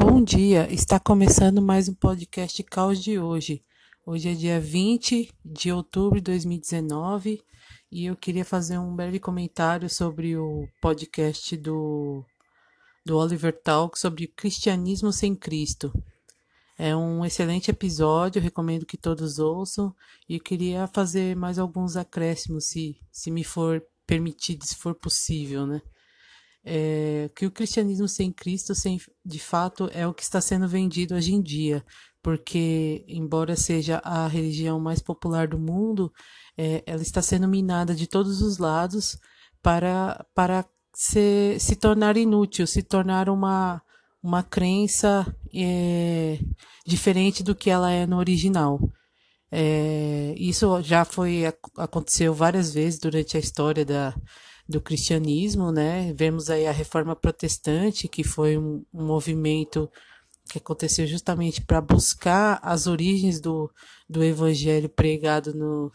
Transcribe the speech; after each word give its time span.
Bom 0.00 0.22
dia, 0.22 0.72
está 0.72 1.00
começando 1.00 1.60
mais 1.60 1.88
um 1.88 1.92
podcast 1.92 2.62
Caos 2.62 3.02
de 3.02 3.18
hoje. 3.18 3.64
Hoje 4.06 4.28
é 4.28 4.32
dia 4.32 4.60
20 4.60 5.28
de 5.44 5.72
outubro 5.72 6.20
de 6.20 6.24
2019 6.30 7.42
e 7.90 8.06
eu 8.06 8.14
queria 8.14 8.44
fazer 8.44 8.78
um 8.78 8.94
breve 8.94 9.18
comentário 9.18 9.90
sobre 9.90 10.36
o 10.36 10.68
podcast 10.80 11.56
do, 11.56 12.24
do 13.04 13.18
Oliver 13.18 13.52
Talk 13.60 13.98
sobre 13.98 14.28
cristianismo 14.28 15.12
sem 15.12 15.34
Cristo. 15.34 15.92
É 16.78 16.94
um 16.94 17.24
excelente 17.24 17.68
episódio, 17.68 18.40
recomendo 18.40 18.86
que 18.86 18.96
todos 18.96 19.40
ouçam 19.40 19.92
e 20.28 20.36
eu 20.36 20.40
queria 20.40 20.86
fazer 20.86 21.34
mais 21.34 21.58
alguns 21.58 21.96
acréscimos, 21.96 22.66
se, 22.68 23.00
se 23.10 23.32
me 23.32 23.42
for 23.42 23.82
permitido, 24.06 24.64
se 24.64 24.76
for 24.76 24.94
possível, 24.94 25.66
né? 25.66 25.82
É, 26.64 27.30
que 27.34 27.46
o 27.46 27.50
cristianismo 27.50 28.08
sem 28.08 28.32
Cristo, 28.32 28.74
sem, 28.74 29.00
de 29.24 29.38
fato, 29.38 29.88
é 29.92 30.06
o 30.06 30.14
que 30.14 30.22
está 30.22 30.40
sendo 30.40 30.68
vendido 30.68 31.14
hoje 31.14 31.32
em 31.34 31.42
dia, 31.42 31.84
porque, 32.22 33.04
embora 33.08 33.56
seja 33.56 34.00
a 34.04 34.26
religião 34.26 34.78
mais 34.80 35.00
popular 35.00 35.48
do 35.48 35.58
mundo, 35.58 36.12
é, 36.56 36.82
ela 36.86 37.02
está 37.02 37.22
sendo 37.22 37.48
minada 37.48 37.94
de 37.94 38.06
todos 38.06 38.42
os 38.42 38.58
lados 38.58 39.16
para, 39.62 40.24
para 40.34 40.64
se, 40.94 41.56
se 41.60 41.76
tornar 41.76 42.16
inútil, 42.16 42.66
se 42.66 42.82
tornar 42.82 43.28
uma, 43.28 43.80
uma 44.22 44.42
crença 44.42 45.26
é, 45.54 46.38
diferente 46.86 47.42
do 47.42 47.54
que 47.54 47.70
ela 47.70 47.90
é 47.90 48.06
no 48.06 48.18
original. 48.18 48.80
É, 49.50 50.34
isso 50.36 50.82
já 50.82 51.04
foi 51.04 51.44
aconteceu 51.76 52.34
várias 52.34 52.74
vezes 52.74 53.00
durante 53.00 53.36
a 53.36 53.40
história 53.40 53.84
da, 53.84 54.14
do 54.68 54.80
cristianismo, 54.80 55.72
né? 55.72 56.12
Vemos 56.14 56.50
aí 56.50 56.66
a 56.66 56.72
reforma 56.72 57.16
protestante, 57.16 58.06
que 58.06 58.22
foi 58.22 58.58
um, 58.58 58.84
um 58.92 59.06
movimento 59.06 59.90
que 60.48 60.58
aconteceu 60.58 61.06
justamente 61.06 61.62
para 61.62 61.80
buscar 61.80 62.58
as 62.62 62.86
origens 62.86 63.40
do, 63.40 63.70
do 64.08 64.22
evangelho 64.22 64.88
pregado 64.88 65.54
no, 65.54 65.92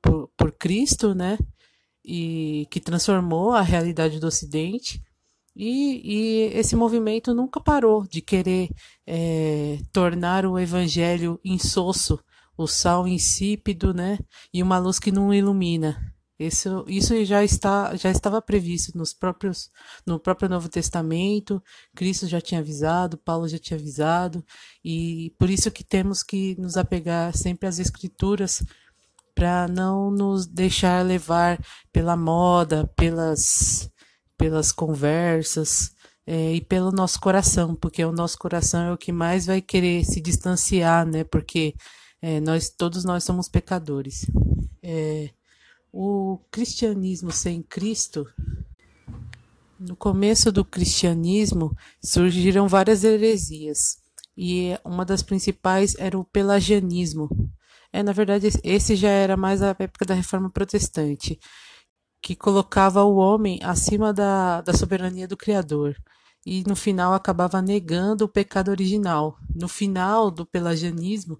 por, 0.00 0.28
por 0.36 0.52
Cristo, 0.52 1.14
né? 1.14 1.38
E 2.04 2.66
que 2.70 2.80
transformou 2.80 3.52
a 3.52 3.62
realidade 3.62 4.18
do 4.18 4.26
Ocidente. 4.26 5.02
E, 5.54 6.00
e, 6.04 6.58
esse 6.58 6.74
movimento 6.74 7.34
nunca 7.34 7.60
parou 7.60 8.06
de 8.06 8.20
querer 8.20 8.70
é, 9.06 9.78
tornar 9.92 10.46
o 10.46 10.58
evangelho 10.58 11.38
insosso, 11.44 12.18
o 12.56 12.66
sal 12.66 13.06
insípido, 13.06 13.94
né? 13.94 14.18
E 14.52 14.62
uma 14.62 14.78
luz 14.78 14.98
que 14.98 15.12
não 15.12 15.32
ilumina. 15.32 16.11
Isso, 16.46 16.84
isso 16.88 17.24
já, 17.24 17.44
está, 17.44 17.94
já 17.96 18.10
estava 18.10 18.40
previsto 18.42 18.96
nos 18.96 19.12
próprios, 19.12 19.70
no 20.06 20.18
próprio 20.18 20.48
Novo 20.48 20.68
Testamento, 20.68 21.62
Cristo 21.94 22.26
já 22.26 22.40
tinha 22.40 22.60
avisado, 22.60 23.16
Paulo 23.18 23.48
já 23.48 23.58
tinha 23.58 23.78
avisado, 23.78 24.44
e 24.84 25.34
por 25.38 25.48
isso 25.48 25.70
que 25.70 25.84
temos 25.84 26.22
que 26.22 26.54
nos 26.58 26.76
apegar 26.76 27.36
sempre 27.36 27.68
às 27.68 27.78
Escrituras 27.78 28.62
para 29.34 29.66
não 29.68 30.10
nos 30.10 30.46
deixar 30.46 31.04
levar 31.04 31.58
pela 31.92 32.16
moda, 32.16 32.86
pelas, 32.96 33.90
pelas 34.36 34.72
conversas 34.72 35.90
é, 36.26 36.54
e 36.54 36.60
pelo 36.60 36.92
nosso 36.92 37.20
coração, 37.20 37.74
porque 37.74 38.04
o 38.04 38.12
nosso 38.12 38.38
coração 38.38 38.82
é 38.82 38.92
o 38.92 38.98
que 38.98 39.12
mais 39.12 39.46
vai 39.46 39.60
querer 39.60 40.04
se 40.04 40.20
distanciar, 40.20 41.06
né? 41.06 41.24
Porque 41.24 41.74
é, 42.20 42.40
nós 42.40 42.70
todos 42.70 43.04
nós 43.04 43.24
somos 43.24 43.48
pecadores. 43.48 44.26
É, 44.82 45.30
o 45.92 46.38
cristianismo 46.50 47.30
sem 47.30 47.62
Cristo. 47.62 48.26
No 49.78 49.94
começo 49.94 50.50
do 50.50 50.64
cristianismo 50.64 51.76
surgiram 52.02 52.66
várias 52.66 53.04
heresias 53.04 53.98
e 54.36 54.78
uma 54.84 55.04
das 55.04 55.22
principais 55.22 55.94
era 55.98 56.18
o 56.18 56.24
pelagianismo. 56.24 57.28
É, 57.92 58.02
na 58.02 58.12
verdade, 58.12 58.48
esse 58.64 58.96
já 58.96 59.10
era 59.10 59.36
mais 59.36 59.60
a 59.62 59.76
época 59.78 60.06
da 60.06 60.14
Reforma 60.14 60.48
Protestante, 60.48 61.38
que 62.22 62.34
colocava 62.34 63.04
o 63.04 63.16
homem 63.16 63.58
acima 63.62 64.14
da, 64.14 64.62
da 64.62 64.72
soberania 64.72 65.28
do 65.28 65.36
Criador 65.36 65.94
e 66.46 66.64
no 66.66 66.74
final 66.74 67.12
acabava 67.12 67.60
negando 67.60 68.24
o 68.24 68.28
pecado 68.28 68.70
original. 68.70 69.36
No 69.54 69.68
final 69.68 70.30
do 70.30 70.46
pelagianismo, 70.46 71.38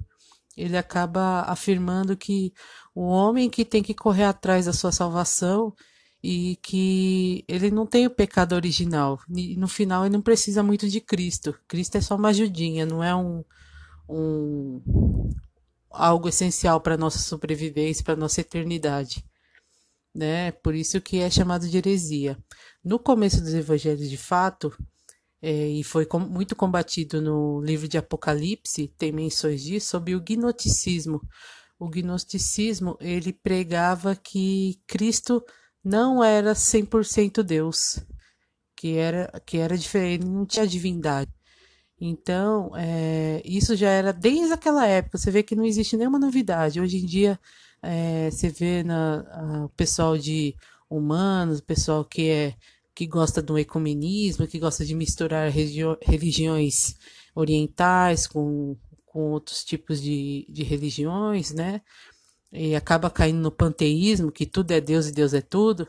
ele 0.57 0.77
acaba 0.77 1.43
afirmando 1.43 2.17
que 2.17 2.53
o 2.95 3.03
homem 3.03 3.49
que 3.49 3.65
tem 3.65 3.83
que 3.83 3.95
correr 3.95 4.25
atrás 4.25 4.67
da 4.67 4.73
sua 4.73 4.93
salvação 4.93 5.75
e 6.23 6.57
que 6.63 7.45
ele 7.49 7.71
não 7.71 7.87
tem 7.87 8.07
o 8.07 8.11
pecado 8.11 8.55
original. 8.55 9.19
E 9.29 9.57
no 9.57 9.67
final 9.67 10.05
ele 10.05 10.13
não 10.13 10.23
precisa 10.23 10.63
muito 10.63 10.89
de 10.89 11.01
Cristo. 11.01 11.55
Cristo 11.67 11.97
é 11.97 12.01
só 12.01 12.15
uma 12.17 12.29
ajudinha, 12.29 12.87
não 12.87 13.03
é 13.03 13.15
um, 13.15 13.45
um 14.09 15.31
algo 15.91 16.29
essencial 16.29 16.81
para 16.81 16.97
nossa 16.97 17.19
sobrevivência, 17.19 18.05
para 18.05 18.17
nossa 18.17 18.41
eternidade. 18.41 19.25
Né? 20.15 20.53
Por 20.53 20.75
isso 20.75 21.01
que 21.01 21.19
é 21.19 21.31
chamado 21.31 21.69
de 21.69 21.77
heresia. 21.77 22.39
No 22.85 22.99
começo 22.99 23.41
dos 23.41 23.55
evangelhos 23.55 24.09
de 24.09 24.17
fato, 24.17 24.73
é, 25.41 25.67
e 25.67 25.83
foi 25.83 26.07
com, 26.07 26.21
muito 26.21 26.55
combatido 26.55 27.21
no 27.21 27.61
livro 27.63 27.89
de 27.89 27.99
Apocalipse, 27.99 28.95
tem 28.97 29.11
menções 29.11 29.63
disso, 29.63 29.89
sobre 29.89 30.15
o 30.15 30.21
gnosticismo. 30.21 31.21
O 31.83 31.89
gnosticismo, 31.89 32.97
ele 33.01 33.33
pregava 33.33 34.15
que 34.15 34.81
Cristo 34.87 35.43
não 35.85 36.23
era 36.23 36.53
100% 36.53 37.43
Deus, 37.43 37.99
que 38.77 38.97
era, 38.97 39.33
que 39.45 39.59
era 39.59 39.77
diferente, 39.77 40.25
não 40.25 40.47
tinha 40.47 40.67
divindade. 40.67 41.31
Então, 42.01 42.71
é, 42.77 43.43
isso 43.45 43.75
já 43.75 43.89
era 43.89 44.13
desde 44.13 44.53
aquela 44.53 44.87
época. 44.87 45.19
Você 45.19 45.31
vê 45.31 45.43
que 45.43 45.57
não 45.57 45.65
existe 45.65 45.97
nenhuma 45.97 46.19
novidade. 46.19 46.81
Hoje 46.81 46.99
em 46.99 47.07
dia, 47.07 47.39
é, 47.83 48.31
você 48.31 48.49
vê 48.49 48.83
na, 48.85 49.65
o 49.65 49.69
pessoal 49.71 50.17
de 50.17 50.55
humanos, 50.89 51.59
o 51.59 51.65
pessoal 51.65 52.05
que 52.05 52.29
é 52.31 52.55
que 52.95 53.07
gosta 53.07 53.43
do 53.43 53.59
ecumenismo, 53.59 54.47
que 54.47 54.59
gosta 54.59 54.85
de 54.85 54.95
misturar 54.95 55.51
religiões 55.51 56.95
orientais 57.35 58.27
com, 58.27 58.77
com 59.13 59.31
outros 59.31 59.65
tipos 59.65 60.01
de, 60.01 60.47
de 60.49 60.63
religiões, 60.63 61.53
né? 61.53 61.83
E 62.53 62.75
acaba 62.77 63.11
caindo 63.11 63.41
no 63.41 63.51
panteísmo, 63.51 64.33
que 64.33 64.47
tudo 64.47 64.73
é 64.73 64.81
Deus 64.81 65.09
e 65.09 65.13
Deus 65.13 65.35
é 65.35 65.41
tudo, 65.41 65.89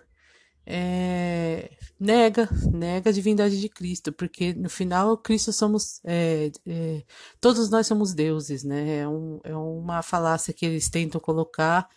é, 0.66 1.72
nega, 2.00 2.47
nega 2.72 3.09
a 3.09 3.13
divindade 3.13 3.59
de 3.59 3.67
Cristo, 3.69 4.13
porque 4.13 4.53
no 4.53 4.69
final 4.69 5.17
Cristo 5.17 5.51
somos, 5.51 6.00
é, 6.06 6.51
é, 6.66 7.03
todos 7.41 7.69
nós 7.69 7.88
somos 7.88 8.13
deuses, 8.13 8.63
né? 8.63 9.00
É, 9.00 9.07
um, 9.07 9.40
é 9.44 9.55
uma 9.55 10.01
falácia 10.01 10.53
que 10.53 10.66
eles 10.66 10.90
tentam 10.90 11.19
colocar 11.19 11.88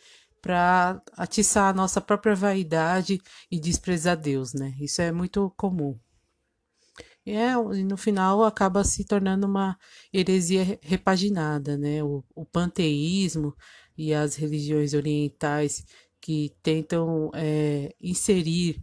para 0.43 1.03
atiçar 1.17 1.71
a 1.71 1.73
nossa 1.73 2.01
própria 2.01 2.35
vaidade 2.35 3.21
e 3.51 3.59
desprezar 3.59 4.17
Deus, 4.17 4.53
né? 4.53 4.75
Isso 4.81 5.03
é 5.03 5.13
muito 5.13 5.53
comum. 5.57 5.99
E, 7.27 7.33
é, 7.33 7.57
no 7.57 7.97
final 7.97 8.45
acaba 8.45 8.85
se 8.85 9.05
tornando 9.05 9.47
uma 9.47 9.77
heresia 10.13 10.79
repaginada, 10.81 11.77
né? 11.77 12.03
O, 12.03 12.25
o 12.35 12.47
panteísmo 12.47 13.55
e 13.99 14.15
as 14.15 14.37
religiões 14.37 14.95
orientais 14.95 15.85
que 16.21 16.55
tentam 16.63 17.31
é, 17.35 17.95
inserir 18.01 18.83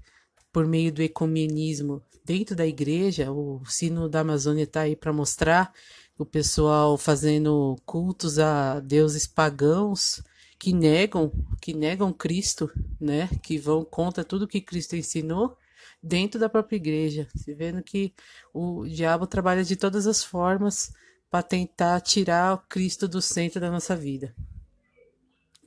por 0.51 0.67
meio 0.67 0.91
do 0.91 1.01
ecumenismo 1.01 2.03
dentro 2.25 2.55
da 2.55 2.65
igreja, 2.67 3.31
o 3.31 3.61
sino 3.65 4.07
da 4.09 4.21
Amazônia 4.21 4.63
está 4.63 4.81
aí 4.81 4.95
para 4.95 5.11
mostrar 5.13 5.73
o 6.17 6.25
pessoal 6.25 6.97
fazendo 6.97 7.75
cultos 7.85 8.39
a 8.39 8.79
deuses 8.79 9.25
pagãos 9.25 10.21
que 10.59 10.71
negam, 10.73 11.31
que 11.61 11.73
negam 11.73 12.13
Cristo, 12.13 12.69
né? 12.99 13.29
Que 13.41 13.57
vão 13.57 13.83
contra 13.83 14.23
tudo 14.23 14.47
que 14.47 14.61
Cristo 14.61 14.95
ensinou 14.95 15.57
dentro 16.03 16.39
da 16.39 16.49
própria 16.49 16.75
igreja. 16.75 17.27
Se 17.33 17.53
vendo 17.53 17.81
que 17.81 18.13
o 18.53 18.85
diabo 18.85 19.25
trabalha 19.25 19.63
de 19.63 19.75
todas 19.77 20.05
as 20.05 20.23
formas 20.23 20.91
para 21.29 21.41
tentar 21.41 22.01
tirar 22.01 22.53
o 22.53 22.57
Cristo 22.67 23.07
do 23.07 23.21
centro 23.21 23.61
da 23.61 23.71
nossa 23.71 23.95
vida. 23.95 24.35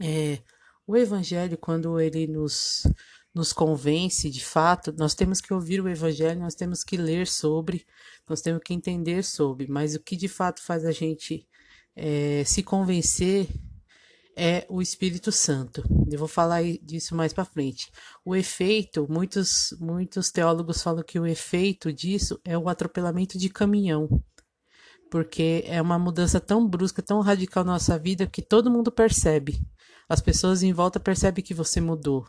É, 0.01 0.39
o 0.87 0.97
evangelho, 0.97 1.57
quando 1.57 1.99
ele 1.99 2.27
nos, 2.27 2.87
nos 3.35 3.53
convence 3.53 4.31
de 4.31 4.45
fato, 4.45 4.95
nós 4.97 5.15
temos 5.15 5.41
que 5.41 5.53
ouvir 5.53 5.81
o 5.81 5.89
evangelho, 5.89 6.39
nós 6.39 6.55
temos 6.55 6.85
que 6.85 6.97
ler 6.97 7.27
sobre, 7.27 7.85
nós 8.29 8.41
temos 8.43 8.63
que 8.63 8.75
entender 8.75 9.25
sobre, 9.25 9.67
mas 9.67 9.95
o 9.95 10.01
que 10.01 10.17
de 10.17 10.29
fato 10.29 10.63
faz 10.63 10.85
a 10.85 10.93
gente 10.93 11.49
é, 11.97 12.45
se 12.45 12.63
convencer 12.63 13.49
é 14.37 14.67
o 14.69 14.83
Espírito 14.83 15.33
Santo. 15.33 15.83
Eu 16.11 16.19
vou 16.19 16.29
falar 16.29 16.63
disso 16.83 17.17
mais 17.17 17.33
para 17.33 17.45
frente. 17.45 17.91
O 18.25 18.37
efeito, 18.37 19.07
muitos 19.11 19.75
muitos 19.81 20.31
teólogos 20.31 20.83
falam 20.83 21.03
que 21.03 21.19
o 21.19 21.27
efeito 21.27 21.91
disso 21.91 22.39
é 22.45 22.57
o 22.57 22.69
atropelamento 22.69 23.39
de 23.39 23.49
caminhão. 23.49 24.09
Porque 25.11 25.65
é 25.67 25.81
uma 25.81 25.99
mudança 25.99 26.39
tão 26.39 26.69
brusca, 26.69 27.01
tão 27.01 27.21
radical 27.21 27.65
na 27.65 27.73
nossa 27.73 27.99
vida 27.99 28.27
que 28.27 28.43
todo 28.43 28.71
mundo 28.71 28.93
percebe. 28.93 29.59
As 30.09 30.21
pessoas 30.21 30.63
em 30.63 30.73
volta 30.73 31.01
percebem 31.01 31.43
que 31.43 31.55
você 31.55 31.81
mudou. 31.81 32.29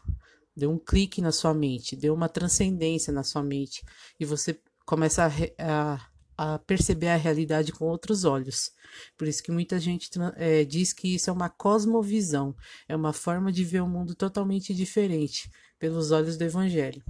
Deu 0.55 0.71
um 0.71 0.79
clique 0.79 1.21
na 1.21 1.31
sua 1.31 1.53
mente, 1.53 1.95
deu 1.95 2.13
uma 2.13 2.29
transcendência 2.29 3.11
na 3.11 3.23
sua 3.23 3.43
mente 3.43 3.83
e 4.19 4.25
você 4.25 4.59
começa 4.85 5.25
a, 5.25 5.95
a 5.95 6.07
a 6.37 6.59
perceber 6.59 7.07
a 7.07 7.15
realidade 7.15 7.71
com 7.71 7.85
outros 7.85 8.23
olhos. 8.23 8.71
Por 9.17 9.27
isso 9.27 9.41
que 9.41 9.51
muita 9.51 9.79
gente 9.79 10.09
é, 10.35 10.63
diz 10.63 10.93
que 10.93 11.15
isso 11.15 11.29
é 11.29 11.33
uma 11.33 11.49
cosmovisão, 11.49 12.55
é 12.87 12.95
uma 12.95 13.11
forma 13.11 13.51
de 13.51 13.63
ver 13.63 13.81
o 13.81 13.87
mundo 13.87 14.13
totalmente 14.13 14.73
diferente, 14.73 15.49
pelos 15.79 16.11
olhos 16.11 16.37
do 16.37 16.43
Evangelho. 16.43 17.03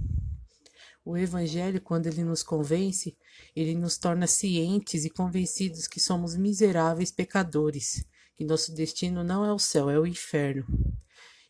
O 1.04 1.16
Evangelho, 1.16 1.80
quando 1.80 2.06
ele 2.06 2.22
nos 2.22 2.42
convence, 2.42 3.16
ele 3.54 3.74
nos 3.74 3.96
torna 3.96 4.26
cientes 4.26 5.04
e 5.04 5.10
convencidos 5.10 5.86
que 5.86 6.00
somos 6.00 6.36
miseráveis 6.36 7.10
pecadores, 7.10 8.04
que 8.36 8.44
nosso 8.44 8.74
destino 8.74 9.24
não 9.24 9.44
é 9.44 9.52
o 9.52 9.58
céu, 9.58 9.88
é 9.88 9.98
o 9.98 10.06
inferno. 10.06 10.66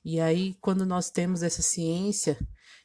E 0.04 0.20
aí, 0.20 0.54
quando 0.60 0.86
nós 0.86 1.10
temos 1.10 1.42
essa 1.42 1.62
ciência, 1.62 2.38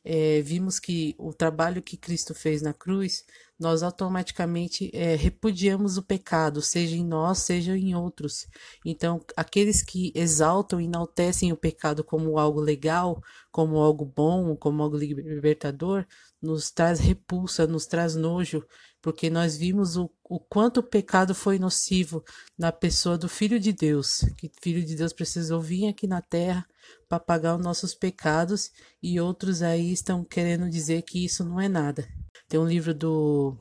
é, 0.03 0.41
vimos 0.41 0.79
que 0.79 1.15
o 1.17 1.33
trabalho 1.33 1.81
que 1.81 1.95
Cristo 1.95 2.33
fez 2.33 2.61
na 2.61 2.73
cruz, 2.73 3.23
nós 3.57 3.81
automaticamente 3.81 4.91
é, 4.93 5.15
repudiamos 5.15 5.97
o 5.97 6.03
pecado, 6.03 6.61
seja 6.61 6.95
em 6.97 7.05
nós, 7.05 7.39
seja 7.39 7.77
em 7.77 7.95
outros. 7.95 8.45
Então, 8.85 9.23
aqueles 9.37 9.81
que 9.81 10.11
exaltam 10.13 10.81
e 10.81 10.85
enaltecem 10.85 11.53
o 11.53 11.57
pecado 11.57 12.03
como 12.03 12.37
algo 12.37 12.59
legal, 12.59 13.21
como 13.51 13.77
algo 13.77 14.03
bom, 14.05 14.55
como 14.57 14.83
algo 14.83 14.97
libertador, 14.97 16.05
nos 16.41 16.69
traz 16.71 16.99
repulsa, 16.99 17.65
nos 17.65 17.85
traz 17.85 18.15
nojo, 18.15 18.65
porque 19.03 19.29
nós 19.29 19.57
vimos 19.57 19.97
o, 19.97 20.09
o 20.23 20.39
quanto 20.39 20.79
o 20.79 20.83
pecado 20.83 21.35
foi 21.35 21.59
nocivo 21.59 22.23
na 22.57 22.71
pessoa 22.71 23.17
do 23.17 23.27
Filho 23.27 23.59
de 23.59 23.73
Deus, 23.73 24.21
que 24.37 24.49
Filho 24.61 24.83
de 24.83 24.95
Deus 24.95 25.11
precisou 25.11 25.59
vir 25.59 25.89
aqui 25.89 26.07
na 26.07 26.21
terra 26.21 26.65
para 27.09 27.19
pagar 27.19 27.57
os 27.57 27.61
nossos 27.61 27.93
pecados 27.93 28.71
e 29.01 29.19
outros 29.19 29.61
aí 29.61 29.91
estão 29.91 30.23
querendo 30.23 30.69
dizer 30.69 31.01
que 31.01 31.23
isso 31.23 31.43
não 31.43 31.59
é 31.59 31.67
nada. 31.67 32.07
Tem 32.47 32.57
um 32.57 32.65
livro 32.65 32.93
do 32.93 33.57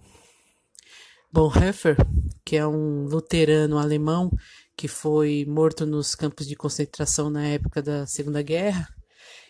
Bonhoeffer, 1.33 1.97
que 2.45 2.55
é 2.55 2.65
um 2.65 3.07
luterano 3.07 3.79
alemão 3.79 4.31
que 4.77 4.87
foi 4.87 5.45
morto 5.49 5.85
nos 5.85 6.15
campos 6.15 6.47
de 6.47 6.55
concentração 6.55 7.29
na 7.29 7.45
época 7.49 7.83
da 7.83 8.07
Segunda 8.07 8.43
Guerra 8.43 8.89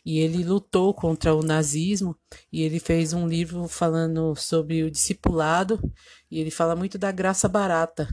e 0.04 0.18
ele 0.18 0.44
lutou 0.44 0.92
contra 0.92 1.34
o 1.34 1.42
nazismo 1.42 2.16
e 2.52 2.62
ele 2.62 2.80
fez 2.80 3.12
um 3.12 3.26
livro 3.26 3.66
falando 3.68 4.34
sobre 4.34 4.82
o 4.82 4.90
discipulado 4.90 5.80
e 6.30 6.38
ele 6.40 6.50
fala 6.50 6.74
muito 6.74 6.98
da 6.98 7.12
graça 7.12 7.48
barata 7.48 8.08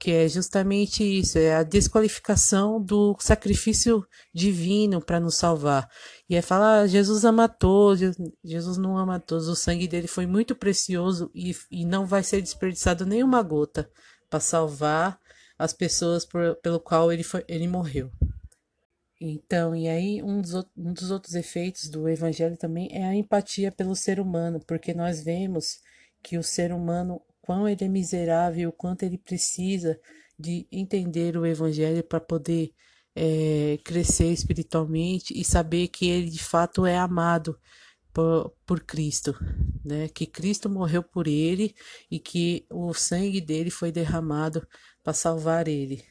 que 0.00 0.10
é 0.10 0.26
justamente 0.26 1.04
isso, 1.04 1.38
é 1.38 1.54
a 1.54 1.62
desqualificação 1.62 2.82
do 2.82 3.14
sacrifício 3.20 4.02
divino 4.32 4.98
para 4.98 5.20
nos 5.20 5.34
salvar. 5.34 5.86
E 6.26 6.34
é 6.34 6.40
falar, 6.40 6.80
ah, 6.80 6.86
Jesus 6.86 7.22
ama 7.22 7.46
todos, 7.46 8.16
Jesus 8.42 8.78
não 8.78 8.96
ama 8.96 9.20
todos, 9.20 9.46
o 9.46 9.54
sangue 9.54 9.86
dele 9.86 10.08
foi 10.08 10.24
muito 10.24 10.56
precioso 10.56 11.30
e, 11.34 11.54
e 11.70 11.84
não 11.84 12.06
vai 12.06 12.22
ser 12.22 12.40
desperdiçado 12.40 13.04
nenhuma 13.04 13.42
gota 13.42 13.90
para 14.30 14.40
salvar 14.40 15.20
as 15.58 15.74
pessoas 15.74 16.24
por, 16.24 16.56
pelo 16.62 16.80
qual 16.80 17.12
ele, 17.12 17.22
foi, 17.22 17.44
ele 17.46 17.68
morreu. 17.68 18.10
Então, 19.20 19.76
e 19.76 19.86
aí 19.88 20.22
um 20.22 20.40
dos, 20.40 20.54
um 20.76 20.92
dos 20.92 21.10
outros 21.10 21.34
efeitos 21.34 21.88
do 21.88 22.08
evangelho 22.08 22.56
também 22.56 22.88
é 22.90 23.04
a 23.04 23.14
empatia 23.14 23.70
pelo 23.70 23.94
ser 23.94 24.18
humano, 24.18 24.60
porque 24.66 24.94
nós 24.94 25.22
vemos 25.22 25.80
que 26.22 26.38
o 26.38 26.42
ser 26.42 26.72
humano 26.72 27.20
quão 27.50 27.68
ele 27.68 27.84
é 27.84 27.88
miserável, 27.88 28.68
o 28.68 28.72
quanto 28.72 29.02
ele 29.02 29.18
precisa 29.18 29.98
de 30.38 30.68
entender 30.70 31.36
o 31.36 31.44
Evangelho 31.44 32.02
para 32.04 32.20
poder 32.20 32.72
é, 33.14 33.76
crescer 33.84 34.32
espiritualmente 34.32 35.38
e 35.38 35.44
saber 35.44 35.88
que 35.88 36.08
ele 36.08 36.30
de 36.30 36.42
fato 36.42 36.86
é 36.86 36.96
amado 36.96 37.58
por, 38.12 38.54
por 38.64 38.80
Cristo, 38.80 39.34
né? 39.84 40.08
Que 40.08 40.26
Cristo 40.26 40.70
morreu 40.70 41.02
por 41.02 41.26
ele 41.26 41.74
e 42.08 42.20
que 42.20 42.64
o 42.70 42.94
sangue 42.94 43.40
dele 43.40 43.70
foi 43.70 43.90
derramado 43.90 44.66
para 45.02 45.12
salvar 45.12 45.66
ele. 45.66 46.04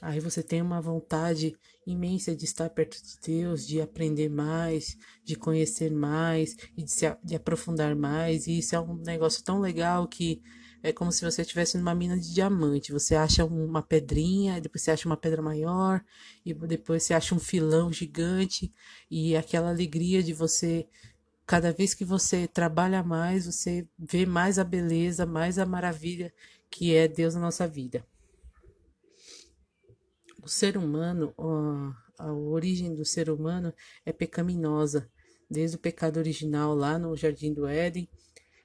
Aí 0.00 0.20
você 0.20 0.42
tem 0.42 0.62
uma 0.62 0.80
vontade 0.80 1.56
imensa 1.84 2.34
de 2.34 2.44
estar 2.44 2.70
perto 2.70 3.02
de 3.02 3.18
Deus, 3.20 3.66
de 3.66 3.80
aprender 3.80 4.28
mais, 4.28 4.96
de 5.24 5.34
conhecer 5.34 5.90
mais 5.90 6.56
e 6.76 6.84
de, 6.84 6.90
se, 6.90 7.16
de 7.24 7.34
aprofundar 7.34 7.96
mais. 7.96 8.46
E 8.46 8.58
isso 8.58 8.76
é 8.76 8.80
um 8.80 8.94
negócio 8.94 9.42
tão 9.42 9.60
legal 9.60 10.06
que 10.06 10.40
é 10.84 10.92
como 10.92 11.10
se 11.10 11.24
você 11.24 11.42
estivesse 11.42 11.76
numa 11.76 11.96
mina 11.96 12.16
de 12.16 12.32
diamante. 12.32 12.92
Você 12.92 13.16
acha 13.16 13.44
uma 13.44 13.82
pedrinha, 13.82 14.60
depois 14.60 14.82
você 14.82 14.92
acha 14.92 15.08
uma 15.08 15.16
pedra 15.16 15.42
maior, 15.42 16.00
e 16.44 16.54
depois 16.54 17.02
você 17.02 17.14
acha 17.14 17.34
um 17.34 17.40
filão 17.40 17.92
gigante, 17.92 18.72
e 19.10 19.36
aquela 19.36 19.70
alegria 19.70 20.22
de 20.22 20.32
você. 20.32 20.86
Cada 21.44 21.72
vez 21.72 21.94
que 21.94 22.04
você 22.04 22.46
trabalha 22.46 23.02
mais, 23.02 23.46
você 23.46 23.88
vê 23.98 24.26
mais 24.26 24.58
a 24.58 24.64
beleza, 24.64 25.24
mais 25.26 25.58
a 25.58 25.64
maravilha 25.66 26.32
que 26.70 26.94
é 26.94 27.08
Deus 27.08 27.34
na 27.34 27.40
nossa 27.40 27.66
vida 27.66 28.04
o 30.48 30.50
ser 30.50 30.78
humano, 30.78 31.34
a 32.18 32.32
origem 32.32 32.94
do 32.94 33.04
ser 33.04 33.28
humano 33.28 33.72
é 34.04 34.12
pecaminosa. 34.12 35.10
Desde 35.48 35.76
o 35.76 35.78
pecado 35.78 36.16
original 36.16 36.74
lá 36.74 36.98
no 36.98 37.14
Jardim 37.14 37.52
do 37.52 37.66
Éden, 37.66 38.08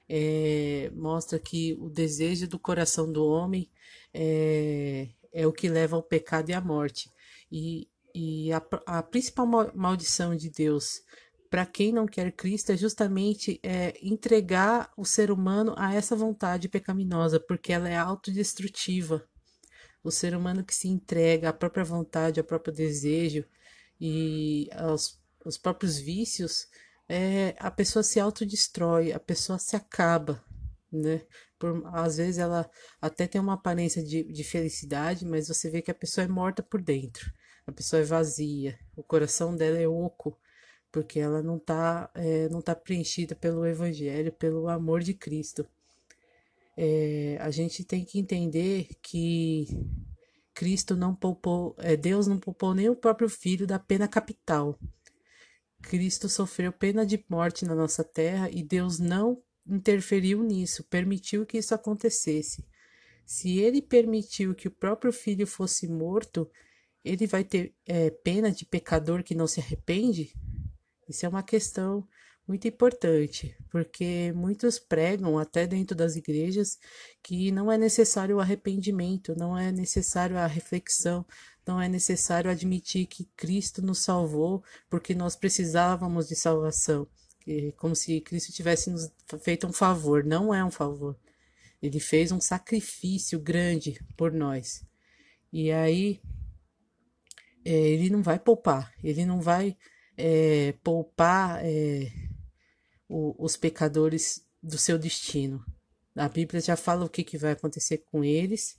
é, 0.08 0.90
mostra 0.94 1.38
que 1.38 1.76
o 1.78 1.90
desejo 1.90 2.48
do 2.48 2.58
coração 2.58 3.10
do 3.10 3.24
homem 3.26 3.70
é, 4.14 5.08
é 5.30 5.46
o 5.46 5.52
que 5.52 5.68
leva 5.68 5.96
ao 5.96 6.02
pecado 6.02 6.48
e 6.48 6.54
à 6.54 6.60
morte. 6.60 7.12
E, 7.52 7.86
e 8.14 8.50
a, 8.50 8.62
a 8.86 9.02
principal 9.02 9.46
maldição 9.74 10.34
de 10.34 10.48
Deus 10.48 11.02
para 11.50 11.66
quem 11.66 11.92
não 11.92 12.06
quer 12.06 12.32
Cristo 12.32 12.72
é 12.72 12.76
justamente 12.76 13.60
é, 13.62 13.94
entregar 14.02 14.90
o 14.96 15.04
ser 15.04 15.30
humano 15.30 15.74
a 15.76 15.94
essa 15.94 16.16
vontade 16.16 16.68
pecaminosa, 16.68 17.38
porque 17.38 17.72
ela 17.72 17.88
é 17.88 17.96
autodestrutiva 17.96 19.24
o 20.04 20.10
ser 20.10 20.36
humano 20.36 20.62
que 20.62 20.74
se 20.74 20.86
entrega 20.86 21.48
à 21.48 21.52
própria 21.52 21.82
vontade, 21.82 22.38
ao 22.38 22.46
próprio 22.46 22.72
desejo 22.72 23.44
e 23.98 24.68
aos, 24.72 25.18
aos 25.44 25.56
próprios 25.56 25.98
vícios, 25.98 26.68
é, 27.08 27.54
a 27.58 27.70
pessoa 27.70 28.02
se 28.02 28.20
autodestrói, 28.20 29.12
a 29.12 29.18
pessoa 29.18 29.58
se 29.58 29.74
acaba, 29.74 30.44
né? 30.92 31.22
Por, 31.58 31.82
às 31.94 32.18
vezes 32.18 32.38
ela 32.38 32.70
até 33.00 33.26
tem 33.26 33.40
uma 33.40 33.54
aparência 33.54 34.02
de, 34.02 34.24
de 34.24 34.44
felicidade, 34.44 35.24
mas 35.24 35.48
você 35.48 35.70
vê 35.70 35.80
que 35.80 35.90
a 35.90 35.94
pessoa 35.94 36.24
é 36.24 36.28
morta 36.28 36.62
por 36.62 36.82
dentro, 36.82 37.32
a 37.66 37.72
pessoa 37.72 38.00
é 38.02 38.04
vazia, 38.04 38.78
o 38.94 39.02
coração 39.02 39.56
dela 39.56 39.78
é 39.78 39.88
oco, 39.88 40.38
porque 40.92 41.18
ela 41.18 41.42
não 41.42 41.56
está 41.56 42.10
é, 42.14 42.48
não 42.50 42.60
tá 42.60 42.74
preenchida 42.74 43.34
pelo 43.34 43.66
Evangelho, 43.66 44.32
pelo 44.32 44.68
amor 44.68 45.00
de 45.02 45.14
Cristo 45.14 45.66
é, 46.76 47.36
a 47.40 47.50
gente 47.50 47.84
tem 47.84 48.04
que 48.04 48.18
entender 48.18 48.88
que 49.02 49.66
Cristo 50.52 50.96
não 50.96 51.14
poupou, 51.14 51.74
é, 51.78 51.96
Deus 51.96 52.26
não 52.26 52.38
poupou 52.38 52.74
nem 52.74 52.88
o 52.88 52.96
próprio 52.96 53.28
filho 53.28 53.66
da 53.66 53.78
pena 53.78 54.08
capital. 54.08 54.78
Cristo 55.82 56.28
sofreu 56.28 56.72
pena 56.72 57.04
de 57.04 57.22
morte 57.28 57.64
na 57.64 57.74
nossa 57.74 58.02
terra 58.02 58.48
e 58.50 58.62
Deus 58.62 58.98
não 58.98 59.42
interferiu 59.66 60.42
nisso, 60.42 60.84
permitiu 60.84 61.44
que 61.44 61.58
isso 61.58 61.74
acontecesse. 61.74 62.64
Se 63.26 63.58
ele 63.58 63.80
permitiu 63.80 64.54
que 64.54 64.68
o 64.68 64.70
próprio 64.70 65.12
filho 65.12 65.46
fosse 65.46 65.88
morto, 65.88 66.50
ele 67.04 67.26
vai 67.26 67.44
ter 67.44 67.74
é, 67.86 68.10
pena 68.10 68.50
de 68.50 68.64
pecador 68.64 69.22
que 69.22 69.34
não 69.34 69.46
se 69.46 69.60
arrepende? 69.60 70.34
Isso 71.08 71.24
é 71.24 71.28
uma 71.28 71.42
questão 71.42 72.06
muito 72.46 72.68
importante, 72.68 73.56
porque 73.70 74.32
muitos 74.34 74.78
pregam 74.78 75.38
até 75.38 75.66
dentro 75.66 75.96
das 75.96 76.14
igrejas 76.14 76.78
que 77.22 77.50
não 77.50 77.72
é 77.72 77.78
necessário 77.78 78.36
o 78.36 78.40
arrependimento, 78.40 79.34
não 79.36 79.56
é 79.56 79.72
necessário 79.72 80.36
a 80.36 80.46
reflexão, 80.46 81.24
não 81.66 81.80
é 81.80 81.88
necessário 81.88 82.50
admitir 82.50 83.06
que 83.06 83.24
Cristo 83.36 83.80
nos 83.80 84.04
salvou 84.04 84.62
porque 84.90 85.14
nós 85.14 85.34
precisávamos 85.34 86.28
de 86.28 86.36
salvação, 86.36 87.06
como 87.76 87.96
se 87.96 88.20
Cristo 88.20 88.52
tivesse 88.52 88.90
nos 88.90 89.10
feito 89.40 89.66
um 89.66 89.72
favor, 89.72 90.22
não 90.22 90.52
é 90.52 90.62
um 90.62 90.70
favor. 90.70 91.16
Ele 91.82 92.00
fez 92.00 92.30
um 92.30 92.40
sacrifício 92.40 93.38
grande 93.38 93.98
por 94.16 94.32
nós. 94.32 94.84
E 95.50 95.70
aí 95.70 96.20
é, 97.64 97.72
ele 97.72 98.10
não 98.10 98.22
vai 98.22 98.38
poupar, 98.38 98.92
ele 99.02 99.24
não 99.24 99.40
vai 99.40 99.76
é, 100.16 100.72
poupar 100.82 101.64
é, 101.64 102.12
o, 103.14 103.32
os 103.38 103.56
pecadores 103.56 104.44
do 104.60 104.76
seu 104.76 104.98
destino. 104.98 105.64
A 106.16 106.28
Bíblia 106.28 106.60
já 106.60 106.76
fala 106.76 107.04
o 107.04 107.08
que, 107.08 107.22
que 107.22 107.38
vai 107.38 107.52
acontecer 107.52 107.98
com 108.10 108.24
eles, 108.24 108.76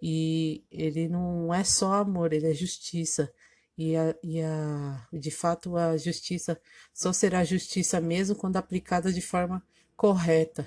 e 0.00 0.64
ele 0.70 1.08
não 1.08 1.52
é 1.52 1.64
só 1.64 1.94
amor, 1.94 2.32
ele 2.32 2.46
é 2.46 2.54
justiça. 2.54 3.32
E, 3.76 3.96
a, 3.96 4.14
e 4.22 4.40
a, 4.40 5.08
de 5.12 5.30
fato 5.30 5.76
a 5.76 5.96
justiça 5.96 6.60
só 6.94 7.12
será 7.12 7.42
justiça 7.42 8.00
mesmo 8.00 8.36
quando 8.36 8.56
aplicada 8.56 9.12
de 9.12 9.20
forma 9.20 9.60
correta. 9.96 10.64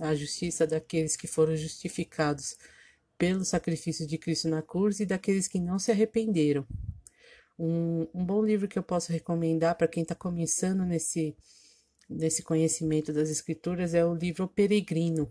A 0.00 0.14
justiça 0.14 0.66
daqueles 0.66 1.16
que 1.16 1.26
foram 1.26 1.56
justificados 1.56 2.56
pelo 3.16 3.44
sacrifício 3.44 4.06
de 4.06 4.18
Cristo 4.18 4.48
na 4.48 4.60
cruz 4.60 5.00
e 5.00 5.06
daqueles 5.06 5.48
que 5.48 5.60
não 5.60 5.78
se 5.78 5.90
arrependeram. 5.90 6.66
Um, 7.58 8.08
um 8.12 8.24
bom 8.24 8.44
livro 8.44 8.68
que 8.68 8.78
eu 8.78 8.82
posso 8.82 9.12
recomendar 9.12 9.76
para 9.76 9.88
quem 9.88 10.02
está 10.02 10.14
começando 10.14 10.84
nesse, 10.84 11.36
nesse 12.12 12.42
conhecimento 12.42 13.12
das 13.12 13.30
Escrituras 13.30 13.94
é 13.94 14.04
o 14.04 14.14
livro 14.14 14.48
Peregrino, 14.48 15.28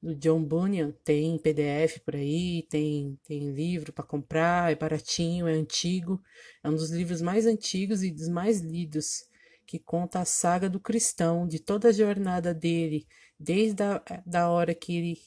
do 0.00 0.14
John 0.14 0.42
Bunyan, 0.42 0.92
tem 1.04 1.36
PDF 1.38 1.98
por 2.04 2.14
aí, 2.14 2.66
tem, 2.70 3.18
tem 3.24 3.50
livro 3.50 3.92
para 3.92 4.04
comprar, 4.04 4.70
é 4.70 4.76
baratinho, 4.76 5.48
é 5.48 5.52
antigo, 5.52 6.22
é 6.62 6.68
um 6.68 6.74
dos 6.74 6.90
livros 6.90 7.20
mais 7.20 7.46
antigos 7.46 8.02
e 8.02 8.10
dos 8.10 8.28
mais 8.28 8.60
lidos, 8.60 9.24
que 9.66 9.78
conta 9.78 10.20
a 10.20 10.24
saga 10.24 10.70
do 10.70 10.80
cristão, 10.80 11.46
de 11.46 11.58
toda 11.58 11.88
a 11.88 11.92
jornada 11.92 12.54
dele, 12.54 13.06
desde 13.38 13.82
a 13.82 14.02
da 14.24 14.48
hora 14.48 14.74
que 14.74 14.96
ele 14.96 15.18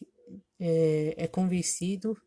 é, 0.59 1.15
é 1.17 1.27
convencido 1.27 2.17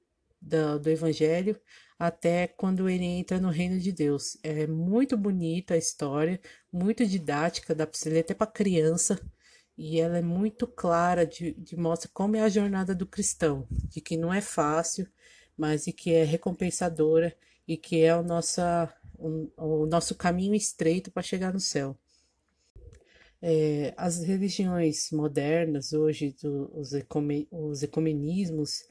do, 0.41 0.79
do 0.79 0.91
Evangelho 0.91 1.59
até 1.99 2.49
quando 2.49 2.89
ele 2.89 3.05
entra 3.05 3.41
no 3.41 3.51
reino 3.51 3.79
de 3.79 3.93
Deus. 3.93 4.37
É 4.43 4.67
muito 4.67 5.17
bonita 5.17 5.75
a 5.75 5.79
história, 5.79 6.41
muito 6.73 7.07
didática, 7.07 7.75
dá 7.75 7.87
para 7.87 8.11
ler 8.11 8.21
até 8.21 8.35
para 8.35 8.47
criança 8.47 9.21
e 9.77 10.01
ela 10.01 10.19
é 10.19 10.23
muito 10.23 10.67
clara 10.67 11.27
de, 11.27 11.53
de 11.53 11.77
mostra 11.77 12.09
como 12.13 12.37
é 12.37 12.41
a 12.41 12.49
jornada 12.49 12.95
do 12.95 13.07
cristão, 13.07 13.67
de 13.71 14.01
que 14.01 14.17
não 14.17 14.33
é 14.33 14.41
fácil, 14.41 15.07
mas 15.57 15.85
de 15.85 15.93
que 15.93 16.13
é 16.13 16.25
recompensadora 16.25 17.37
e 17.67 17.77
que 17.77 18.03
é 18.03 18.15
o, 18.15 18.23
nossa, 18.23 18.93
o, 19.19 19.51
o 19.57 19.87
nosso 19.87 20.15
caminho 20.15 20.55
estreito 20.55 21.11
para 21.11 21.23
chegar 21.23 21.53
no 21.53 21.61
céu. 21.61 21.97
É, 23.43 23.93
as 23.97 24.23
religiões 24.23 25.11
modernas 25.11 25.93
hoje, 25.93 26.35
do, 26.41 26.71
os, 26.75 26.95
ecome, 26.95 27.47
os 27.51 27.83
ecumenismos 27.83 28.85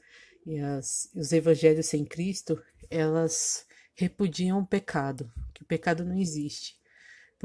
e 0.46 0.58
as, 0.60 1.10
os 1.14 1.32
evangelhos 1.32 1.86
sem 1.86 2.04
Cristo, 2.04 2.62
elas 2.96 3.66
repudiam 3.94 4.60
o 4.60 4.66
pecado, 4.66 5.30
que 5.52 5.62
o 5.62 5.66
pecado 5.66 6.04
não 6.04 6.16
existe 6.16 6.78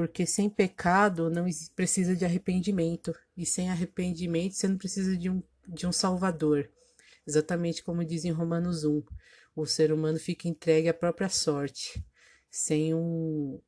porque 0.00 0.24
sem 0.24 0.48
pecado 0.48 1.28
não 1.28 1.44
precisa 1.76 2.16
de 2.16 2.24
arrependimento, 2.24 3.14
e 3.36 3.44
sem 3.44 3.68
arrependimento 3.68 4.54
você 4.54 4.66
não 4.66 4.78
precisa 4.78 5.14
de 5.14 5.28
um, 5.28 5.42
de 5.68 5.86
um 5.86 5.92
salvador. 5.92 6.70
Exatamente 7.26 7.84
como 7.84 8.02
diz 8.02 8.24
em 8.24 8.30
Romanos 8.30 8.82
1, 8.82 9.02
o 9.54 9.66
ser 9.66 9.92
humano 9.92 10.18
fica 10.18 10.48
entregue 10.48 10.88
à 10.88 10.94
própria 10.94 11.28
sorte, 11.28 12.02
sem 12.50 12.94
um 12.94 13.60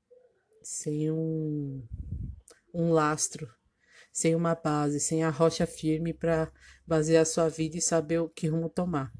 sem 0.62 1.11
um, 1.11 1.87
um 2.73 2.93
lastro, 2.93 3.53
sem 4.11 4.35
uma 4.35 4.55
base, 4.55 5.01
sem 5.01 5.23
a 5.23 5.29
rocha 5.29 5.67
firme 5.67 6.15
para 6.15 6.51
basear 6.87 7.27
sua 7.27 7.51
vida 7.51 7.77
e 7.77 7.83
saber 7.83 8.21
o 8.21 8.29
que 8.31 8.47
rumo 8.47 8.71
tomar. 8.71 9.12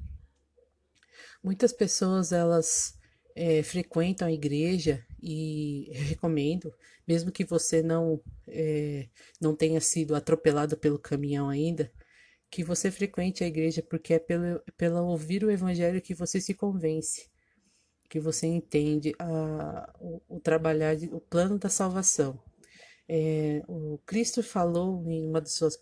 Muitas 1.43 1.73
pessoas 1.73 2.31
elas 2.31 2.97
é, 3.35 3.61
frequentam 3.63 4.27
a 4.27 4.31
igreja 4.31 5.05
e 5.21 5.89
recomendo, 5.93 6.73
mesmo 7.07 7.31
que 7.31 7.43
você 7.43 7.81
não, 7.81 8.21
é, 8.47 9.07
não 9.41 9.55
tenha 9.55 9.81
sido 9.81 10.15
atropelado 10.15 10.77
pelo 10.77 10.99
caminhão 10.99 11.49
ainda, 11.49 11.91
que 12.49 12.63
você 12.63 12.91
frequente 12.91 13.43
a 13.43 13.47
igreja, 13.47 13.81
porque 13.81 14.13
é 14.13 14.19
pelo, 14.19 14.61
pelo 14.77 15.05
ouvir 15.07 15.43
o 15.43 15.51
evangelho 15.51 16.01
que 16.01 16.13
você 16.13 16.39
se 16.39 16.53
convence, 16.53 17.29
que 18.07 18.19
você 18.19 18.45
entende 18.47 19.13
a, 19.17 19.91
o, 19.99 20.21
o 20.29 20.39
trabalhar, 20.39 20.95
o 21.11 21.19
plano 21.19 21.57
da 21.57 21.69
salvação. 21.69 22.39
É, 23.09 23.61
o 23.67 23.97
Cristo 24.05 24.43
falou 24.43 25.03
em 25.09 25.27
uma 25.27 25.41
de 25.41 25.51
suas 25.51 25.77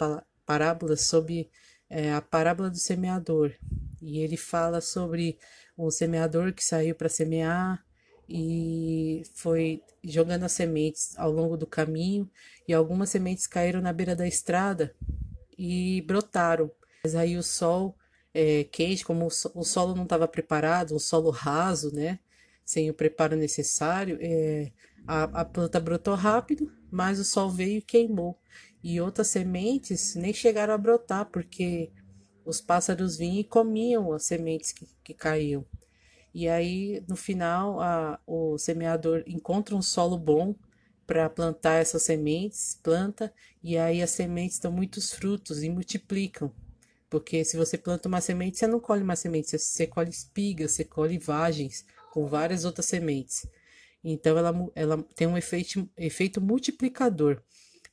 parábolas 0.46 1.02
sobre 1.02 1.52
é, 1.90 2.14
a 2.14 2.22
parábola 2.22 2.70
do 2.70 2.78
semeador, 2.78 3.54
e 4.02 4.20
ele 4.20 4.38
fala 4.38 4.82
sobre 4.82 5.38
um 5.78 5.90
semeador 5.92 6.54
que 6.54 6.64
saiu 6.64 6.96
para 6.96 7.10
semear 7.10 7.84
e 8.28 9.24
foi 9.34 9.82
jogando 10.04 10.44
as 10.44 10.54
sementes 10.54 11.18
ao 11.18 11.32
longo 11.32 11.58
do 11.58 11.68
caminho 11.68 12.30
e 12.68 12.74
algumas 12.74 13.10
sementes 13.10 13.46
caíram 13.46 13.82
na 13.82 13.94
beira 13.94 14.16
da 14.16 14.28
estrada 14.28 14.96
e 15.58 16.02
brotaram. 16.08 16.72
Mas 17.04 17.16
aí 17.16 17.38
o 17.38 17.44
sol 17.44 17.96
é, 18.34 18.64
quente, 18.66 19.06
como 19.06 19.28
o 19.28 19.64
solo 19.64 19.96
não 19.96 20.04
estava 20.04 20.28
preparado, 20.28 20.96
um 20.96 21.00
solo 21.00 21.30
raso, 21.30 21.94
né, 21.94 22.20
sem 22.64 22.90
o 22.90 22.94
preparo 22.94 23.36
necessário, 23.36 24.18
é, 24.22 24.72
a, 25.06 25.24
a 25.42 25.46
planta 25.46 25.80
brotou 25.80 26.16
rápido, 26.16 26.72
mas 26.90 27.20
o 27.20 27.26
sol 27.26 27.50
veio 27.50 27.80
e 27.80 27.82
queimou. 27.82 28.40
E 28.84 29.00
outras 29.00 29.28
sementes 29.28 30.16
nem 30.16 30.34
chegaram 30.34 30.74
a 30.74 30.78
brotar, 30.78 31.26
porque 31.26 31.92
os 32.46 32.62
pássaros 32.62 33.18
vinham 33.18 33.40
e 33.40 33.44
comiam 33.44 34.14
as 34.14 34.24
sementes 34.24 34.72
que, 34.72 34.88
que 35.04 35.14
caíam. 35.14 35.66
E 36.34 36.48
aí, 36.48 37.04
no 37.08 37.16
final, 37.16 37.82
a, 37.82 38.20
o 38.26 38.58
semeador 38.58 39.24
encontra 39.28 39.76
um 39.76 39.82
solo 39.82 40.18
bom 40.18 40.56
para 41.06 41.30
plantar 41.30 41.82
essas 41.82 42.04
sementes, 42.04 42.80
planta, 42.82 43.34
e 43.62 43.78
aí 43.78 44.02
as 44.02 44.12
sementes 44.12 44.60
dão 44.60 44.72
muitos 44.72 45.12
frutos 45.12 45.62
e 45.62 45.70
multiplicam. 45.70 46.52
Porque 47.10 47.44
se 47.44 47.58
você 47.58 47.78
planta 47.78 48.08
uma 48.08 48.22
semente, 48.22 48.58
você 48.58 48.66
não 48.66 48.80
colhe 48.80 49.04
uma 49.04 49.18
semente, 49.18 49.50
você, 49.50 49.58
você 49.60 49.86
colhe 49.86 50.10
espigas, 50.10 50.72
você 50.72 50.86
colhe 50.86 51.18
vagens 51.18 51.86
com 52.12 52.26
várias 52.26 52.64
outras 52.64 52.86
sementes. 52.86 53.46
Então 54.02 54.38
ela, 54.38 54.54
ela 54.74 55.04
tem 55.16 55.28
um 55.28 55.38
efeito, 55.38 55.90
efeito 55.98 56.40
multiplicador. 56.40 57.42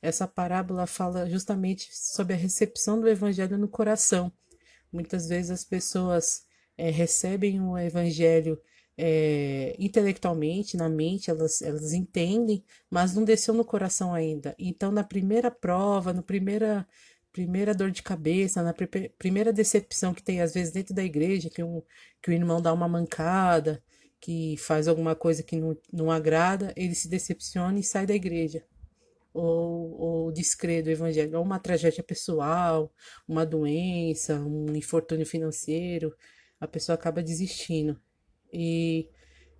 Essa 0.01 0.27
parábola 0.27 0.87
fala 0.87 1.29
justamente 1.29 1.89
sobre 1.91 2.33
a 2.33 2.37
recepção 2.37 2.99
do 2.99 3.07
evangelho 3.07 3.57
no 3.57 3.67
coração. 3.67 4.31
Muitas 4.91 5.27
vezes 5.27 5.51
as 5.51 5.63
pessoas 5.63 6.43
é, 6.77 6.89
recebem 6.89 7.61
o 7.61 7.77
evangelho 7.77 8.59
é, 8.97 9.75
intelectualmente, 9.79 10.75
na 10.75 10.89
mente, 10.89 11.29
elas, 11.29 11.61
elas 11.61 11.93
entendem, 11.93 12.63
mas 12.89 13.13
não 13.13 13.23
desceu 13.23 13.53
no 13.53 13.63
coração 13.63 14.13
ainda. 14.13 14.53
Então, 14.59 14.91
na 14.91 15.03
primeira 15.03 15.49
prova, 15.49 16.11
na 16.11 16.21
primeira, 16.21 16.85
primeira 17.31 17.73
dor 17.73 17.91
de 17.91 18.03
cabeça, 18.03 18.61
na 18.61 18.73
pr 18.73 18.85
primeira 19.17 19.53
decepção 19.53 20.13
que 20.13 20.23
tem 20.23 20.41
às 20.41 20.53
vezes 20.53 20.73
dentro 20.73 20.93
da 20.93 21.03
igreja, 21.03 21.49
que, 21.49 21.63
um, 21.63 21.81
que 22.21 22.29
o 22.29 22.33
irmão 22.33 22.61
dá 22.61 22.73
uma 22.73 22.89
mancada, 22.89 23.81
que 24.19 24.57
faz 24.57 24.87
alguma 24.87 25.15
coisa 25.15 25.43
que 25.43 25.55
não, 25.55 25.77
não 25.93 26.11
agrada, 26.11 26.73
ele 26.75 26.95
se 26.95 27.07
decepciona 27.07 27.79
e 27.79 27.83
sai 27.83 28.05
da 28.05 28.13
igreja. 28.13 28.65
Ou, 29.33 29.91
ou 29.99 30.31
descrê 30.31 30.81
do 30.81 30.89
evangelho, 30.89 31.37
ou 31.37 31.43
uma 31.43 31.59
tragédia 31.59 32.03
pessoal, 32.03 32.91
uma 33.27 33.45
doença, 33.45 34.39
um 34.39 34.75
infortúnio 34.75 35.25
financeiro 35.25 36.15
a 36.59 36.67
pessoa 36.67 36.95
acaba 36.95 37.23
desistindo. 37.23 37.99
E 38.51 39.09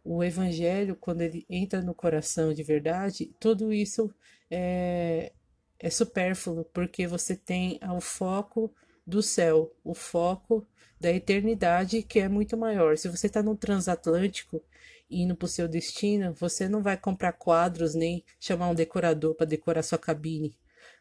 o 0.03 0.23
evangelho, 0.23 0.95
quando 0.95 1.21
ele 1.21 1.45
entra 1.49 1.81
no 1.81 1.93
coração 1.93 2.53
de 2.53 2.63
verdade, 2.63 3.33
tudo 3.39 3.71
isso 3.71 4.13
é, 4.49 5.31
é 5.79 5.89
supérfluo, 5.89 6.65
porque 6.65 7.07
você 7.07 7.35
tem 7.35 7.79
o 7.95 8.01
foco 8.01 8.73
do 9.09 9.21
céu, 9.21 9.73
o 9.83 9.93
foco 9.93 10.65
da 10.99 11.11
eternidade, 11.11 12.03
que 12.03 12.19
é 12.19 12.29
muito 12.29 12.55
maior. 12.55 12.97
Se 12.97 13.09
você 13.09 13.27
está 13.27 13.41
no 13.41 13.55
transatlântico 13.55 14.61
indo 15.09 15.35
para 15.35 15.45
o 15.45 15.49
seu 15.49 15.67
destino, 15.67 16.33
você 16.33 16.69
não 16.69 16.83
vai 16.83 16.95
comprar 16.95 17.33
quadros 17.33 17.95
nem 17.95 18.23
chamar 18.39 18.69
um 18.69 18.75
decorador 18.75 19.33
para 19.33 19.45
decorar 19.45 19.81
sua 19.81 19.97
cabine. 19.97 20.57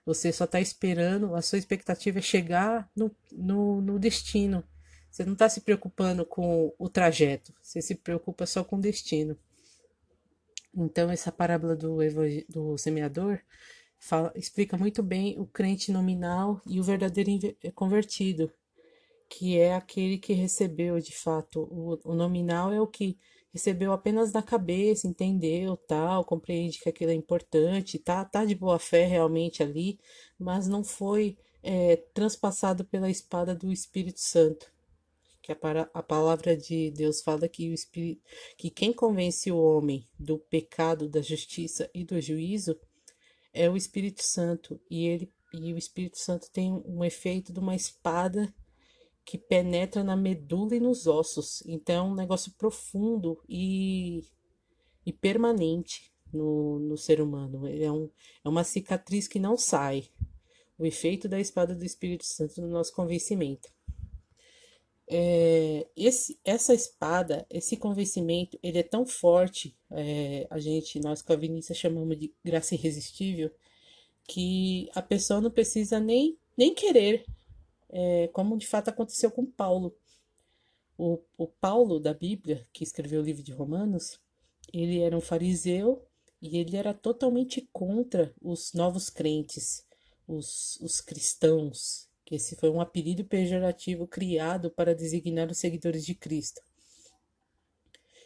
Você 0.06 0.32
só 0.32 0.44
está 0.44 0.60
esperando, 0.60 1.34
a 1.34 1.42
sua 1.42 1.58
expectativa 1.58 2.18
é 2.18 2.22
chegar 2.22 2.90
no, 2.96 3.14
no, 3.30 3.80
no 3.82 3.98
destino. 3.98 4.64
Você 5.10 5.24
não 5.24 5.34
está 5.34 5.48
se 5.48 5.60
preocupando 5.60 6.24
com 6.24 6.72
o 6.78 6.88
trajeto, 6.88 7.52
você 7.60 7.82
se 7.82 7.94
preocupa 7.94 8.46
só 8.46 8.64
com 8.64 8.76
o 8.76 8.80
destino. 8.80 9.36
Então, 10.74 11.10
essa 11.10 11.32
parábola 11.32 11.74
do, 11.74 11.98
do 12.48 12.78
semeador 12.78 13.40
fala, 13.98 14.32
explica 14.34 14.76
muito 14.76 15.02
bem 15.02 15.38
o 15.38 15.46
crente 15.46 15.92
nominal 15.92 16.60
e 16.66 16.80
o 16.80 16.82
verdadeiro 16.82 17.56
convertido, 17.74 18.52
que 19.28 19.58
é 19.58 19.74
aquele 19.74 20.18
que 20.18 20.32
recebeu 20.32 20.98
de 21.00 21.14
fato. 21.14 21.62
O, 21.70 21.98
o 22.12 22.14
nominal 22.14 22.72
é 22.72 22.80
o 22.80 22.86
que 22.86 23.18
recebeu 23.52 23.92
apenas 23.92 24.32
na 24.32 24.42
cabeça, 24.42 25.06
entendeu, 25.06 25.76
tal, 25.76 26.24
compreende 26.24 26.78
que 26.78 26.88
aquilo 26.88 27.10
é 27.10 27.14
importante, 27.14 27.98
tá, 27.98 28.24
tá 28.24 28.44
de 28.44 28.54
boa 28.54 28.78
fé 28.78 29.06
realmente 29.06 29.62
ali, 29.62 29.98
mas 30.38 30.68
não 30.68 30.84
foi 30.84 31.36
é, 31.62 31.96
transpassado 32.14 32.84
pela 32.84 33.10
espada 33.10 33.54
do 33.54 33.72
Espírito 33.72 34.20
Santo 34.20 34.70
que 35.48 35.52
a, 35.52 35.90
a 35.94 36.02
palavra 36.02 36.54
de 36.54 36.90
Deus 36.90 37.22
fala 37.22 37.48
que 37.48 37.70
o 37.70 37.72
Espírito, 37.72 38.20
que 38.56 38.68
quem 38.68 38.92
convence 38.92 39.50
o 39.50 39.56
homem 39.56 40.06
do 40.18 40.38
pecado, 40.38 41.08
da 41.08 41.22
justiça 41.22 41.88
e 41.94 42.04
do 42.04 42.20
juízo 42.20 42.78
é 43.58 43.68
o 43.68 43.76
Espírito 43.76 44.22
Santo 44.22 44.80
e 44.90 45.06
ele 45.06 45.32
e 45.52 45.72
o 45.72 45.78
Espírito 45.78 46.18
Santo 46.18 46.50
tem 46.52 46.72
um 46.84 47.02
efeito 47.02 47.52
de 47.52 47.58
uma 47.58 47.74
espada 47.74 48.52
que 49.24 49.38
penetra 49.38 50.04
na 50.04 50.16
medula 50.16 50.76
e 50.76 50.80
nos 50.80 51.06
ossos. 51.06 51.62
Então 51.66 52.06
é 52.06 52.10
um 52.10 52.14
negócio 52.14 52.52
profundo 52.52 53.42
e, 53.48 54.24
e 55.06 55.12
permanente 55.12 56.12
no, 56.32 56.78
no 56.78 56.96
ser 56.96 57.20
humano. 57.20 57.66
É, 57.66 57.90
um, 57.90 58.10
é 58.44 58.48
uma 58.48 58.62
cicatriz 58.62 59.26
que 59.26 59.38
não 59.38 59.56
sai. 59.56 60.08
O 60.78 60.84
efeito 60.84 61.28
da 61.28 61.40
espada 61.40 61.74
do 61.74 61.84
Espírito 61.84 62.26
Santo 62.26 62.60
no 62.60 62.68
nosso 62.68 62.94
convencimento 62.94 63.68
é, 65.10 65.86
esse, 65.96 66.38
essa 66.44 66.74
espada, 66.74 67.46
esse 67.48 67.76
convencimento, 67.76 68.58
ele 68.62 68.78
é 68.78 68.82
tão 68.82 69.06
forte, 69.06 69.76
é, 69.90 70.46
a 70.50 70.58
gente, 70.58 71.00
nós 71.00 71.24
Vinícius 71.38 71.78
chamamos 71.78 72.18
de 72.18 72.32
graça 72.44 72.74
irresistível, 72.74 73.50
que 74.24 74.90
a 74.94 75.00
pessoa 75.00 75.40
não 75.40 75.50
precisa 75.50 75.98
nem, 75.98 76.38
nem 76.56 76.74
querer, 76.74 77.24
é, 77.88 78.28
como 78.28 78.58
de 78.58 78.66
fato 78.66 78.88
aconteceu 78.88 79.30
com 79.30 79.46
Paulo. 79.46 79.96
O, 80.98 81.20
o 81.38 81.46
Paulo 81.46 81.98
da 81.98 82.12
Bíblia, 82.12 82.66
que 82.72 82.84
escreveu 82.84 83.22
o 83.22 83.24
livro 83.24 83.42
de 83.42 83.52
Romanos, 83.52 84.20
ele 84.72 85.00
era 85.00 85.16
um 85.16 85.20
fariseu 85.20 86.04
e 86.42 86.58
ele 86.58 86.76
era 86.76 86.92
totalmente 86.92 87.66
contra 87.72 88.34
os 88.42 88.74
novos 88.74 89.08
crentes, 89.08 89.86
os, 90.26 90.78
os 90.80 91.00
cristãos, 91.00 92.07
que 92.28 92.34
esse 92.34 92.56
foi 92.56 92.68
um 92.68 92.78
apelido 92.78 93.24
pejorativo 93.24 94.06
criado 94.06 94.70
para 94.70 94.94
designar 94.94 95.50
os 95.50 95.56
seguidores 95.56 96.04
de 96.04 96.14
Cristo. 96.14 96.60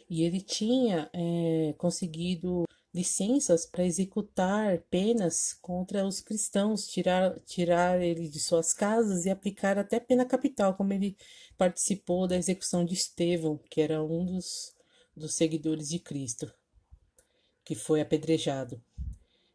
E 0.09 0.23
ele 0.23 0.41
tinha 0.41 1.09
é, 1.13 1.73
conseguido 1.77 2.65
licenças 2.93 3.65
para 3.65 3.85
executar 3.85 4.79
penas 4.89 5.53
contra 5.61 6.05
os 6.05 6.19
cristãos, 6.19 6.85
tirar, 6.85 7.39
tirar 7.45 8.01
ele 8.01 8.27
de 8.27 8.41
suas 8.41 8.73
casas 8.73 9.25
e 9.25 9.29
aplicar 9.29 9.79
até 9.79 10.01
pena 10.01 10.25
capital, 10.25 10.75
como 10.75 10.91
ele 10.91 11.15
participou 11.57 12.27
da 12.27 12.35
execução 12.35 12.83
de 12.83 12.95
Estevão, 12.95 13.57
que 13.69 13.79
era 13.79 14.03
um 14.03 14.25
dos, 14.25 14.75
dos 15.15 15.33
seguidores 15.33 15.87
de 15.87 15.99
Cristo, 15.99 16.53
que 17.63 17.73
foi 17.73 18.01
apedrejado. 18.01 18.83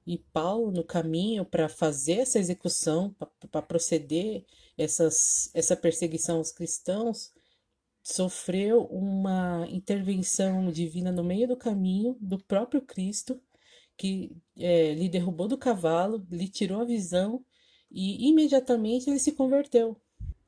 E 0.09 0.17
Paulo, 0.33 0.73
no 0.73 0.83
caminho 0.83 1.45
para 1.45 1.69
fazer 1.69 2.21
essa 2.21 2.39
execução, 2.39 3.15
para 3.51 3.61
proceder 3.61 4.43
essas, 4.79 5.51
essa 5.53 5.77
perseguição 5.77 6.39
aos 6.39 6.51
cristãos, 6.51 7.31
sofreu 8.03 8.85
uma 8.85 9.67
intervenção 9.69 10.73
divina 10.73 11.13
no 11.13 11.23
meio 11.23 11.47
do 11.47 11.59
caminho 11.59 12.17
do 12.23 12.43
próprio 12.43 12.81
Cristo, 12.81 13.39
que 13.99 14.35
é, 14.57 14.95
lhe 14.95 15.11
derrubou 15.11 15.47
do 15.47 15.59
cavalo, 15.59 16.27
lhe 16.31 16.49
tirou 16.49 16.81
a 16.81 16.87
visão 16.87 17.45
e 17.91 18.31
imediatamente 18.31 19.11
ele 19.11 19.19
se 19.19 19.33
converteu. 19.33 19.95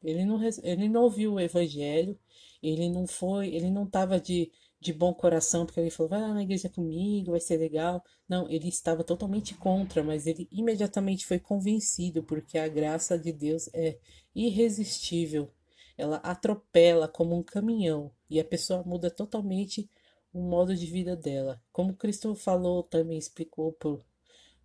Ele 0.03 0.25
não, 0.25 0.41
ele 0.63 0.89
não 0.89 1.03
ouviu 1.03 1.35
o 1.35 1.41
evangelho, 1.41 2.19
ele 2.63 2.89
não 2.89 3.07
foi, 3.07 3.49
ele 3.55 3.71
não 3.71 3.85
estava 3.85 4.19
de, 4.19 4.51
de 4.81 4.93
bom 4.93 5.13
coração, 5.13 5.67
porque 5.67 5.81
ele 5.81 5.91
falou, 5.91 6.11
vai 6.11 6.21
lá 6.21 6.35
na 6.35 6.43
igreja 6.43 6.69
comigo, 6.69 7.33
vai 7.33 7.41
ser 7.41 7.59
legal. 7.59 8.03
Não, 8.29 8.49
ele 8.49 8.69
estava 8.69 9.05
totalmente 9.05 9.55
contra, 9.55 10.03
mas 10.03 10.27
ele 10.27 10.49
imediatamente 10.51 11.27
foi 11.27 11.39
convencido, 11.39 12.23
porque 12.23 12.59
a 12.59 12.69
graça 12.69 13.19
de 13.19 13.33
Deus 13.33 13.69
é 13.75 13.99
irresistível 14.35 15.53
ela 16.01 16.17
atropela 16.17 17.07
como 17.07 17.37
um 17.37 17.43
caminhão 17.43 18.11
e 18.29 18.41
a 18.41 18.45
pessoa 18.45 18.83
muda 18.85 19.11
totalmente 19.11 19.89
o 20.33 20.41
modo 20.41 20.75
de 20.75 20.87
vida 20.87 21.15
dela. 21.15 21.63
Como 21.73 21.95
Cristo 21.95 22.35
falou, 22.35 22.83
também 22.83 23.19
explicou 23.19 23.77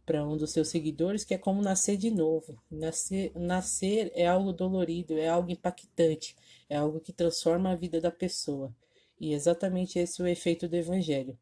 para 0.05 0.25
um 0.25 0.37
dos 0.37 0.51
seus 0.51 0.69
seguidores, 0.69 1.25
que 1.25 1.33
é 1.33 1.37
como 1.37 1.61
nascer 1.61 1.97
de 1.97 2.09
novo. 2.09 2.61
Nascer, 2.71 3.31
nascer 3.35 4.11
é 4.15 4.25
algo 4.27 4.53
dolorido, 4.53 5.17
é 5.17 5.27
algo 5.27 5.51
impactante, 5.51 6.35
é 6.69 6.77
algo 6.77 7.01
que 7.01 7.11
transforma 7.11 7.71
a 7.71 7.75
vida 7.75 7.99
da 7.99 8.11
pessoa. 8.11 8.73
E 9.19 9.33
exatamente 9.33 9.97
esse 9.97 10.21
é 10.21 10.25
o 10.25 10.27
efeito 10.27 10.67
do 10.67 10.75
Evangelho. 10.75 11.37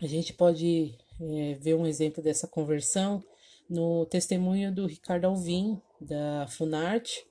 A 0.00 0.06
gente 0.06 0.32
pode 0.32 0.96
é, 1.20 1.54
ver 1.54 1.74
um 1.74 1.86
exemplo 1.86 2.22
dessa 2.22 2.48
conversão 2.48 3.22
no 3.68 4.06
testemunho 4.06 4.74
do 4.74 4.86
Ricardo 4.86 5.26
Alvim, 5.26 5.80
da 6.00 6.46
Funarte, 6.48 7.26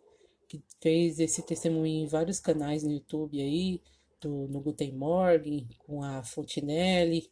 que 0.47 0.63
fez 0.79 1.19
esse 1.19 1.41
testemunho 1.41 2.03
em 2.03 2.07
vários 2.07 2.39
canais 2.39 2.83
no 2.83 2.91
YouTube 2.91 3.41
aí, 3.41 3.81
do, 4.21 4.47
no 4.47 4.61
Guten 4.61 4.93
Morgen, 4.93 5.67
com 5.79 6.03
a 6.03 6.23
Fontinelli, 6.23 7.29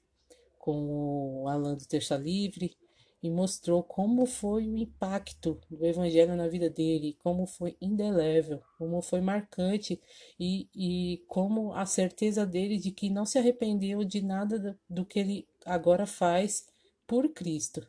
com 0.57 1.43
o 1.43 1.47
Alan 1.47 1.75
do 1.75 1.85
Terça 1.85 2.17
Livre, 2.17 2.75
e 3.21 3.29
mostrou 3.29 3.81
como 3.81 4.25
foi 4.25 4.67
o 4.67 4.77
impacto 4.77 5.59
do 5.69 5.85
Evangelho 5.85 6.35
na 6.35 6.47
vida 6.47 6.69
dele, 6.69 7.17
como 7.23 7.47
foi 7.47 7.75
indelével, 7.81 8.61
como 8.77 9.01
foi 9.01 9.21
marcante 9.21 9.99
e, 10.39 10.69
e 10.75 11.23
como 11.27 11.73
a 11.73 11.85
certeza 11.85 12.45
dele 12.45 12.77
de 12.77 12.91
que 12.91 13.09
não 13.09 13.25
se 13.25 13.37
arrependeu 13.37 14.03
de 14.03 14.21
nada 14.21 14.59
do, 14.59 14.79
do 14.89 15.05
que 15.05 15.19
ele 15.19 15.47
agora 15.65 16.05
faz 16.05 16.67
por 17.07 17.29
Cristo. 17.29 17.87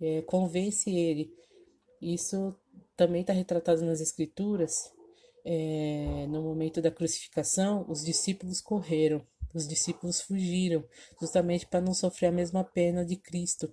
É, 0.00 0.22
convence 0.22 0.90
ele. 0.90 1.32
Isso 2.00 2.54
também 2.96 3.20
está 3.20 3.32
retratado 3.32 3.84
nas 3.84 4.00
Escrituras, 4.00 4.92
é, 5.44 6.26
no 6.28 6.42
momento 6.42 6.80
da 6.80 6.90
crucificação, 6.90 7.84
os 7.88 8.04
discípulos 8.04 8.60
correram, 8.60 9.26
os 9.52 9.66
discípulos 9.66 10.20
fugiram, 10.20 10.84
justamente 11.20 11.66
para 11.66 11.80
não 11.80 11.92
sofrer 11.92 12.28
a 12.28 12.32
mesma 12.32 12.64
pena 12.64 13.04
de 13.04 13.16
Cristo. 13.16 13.72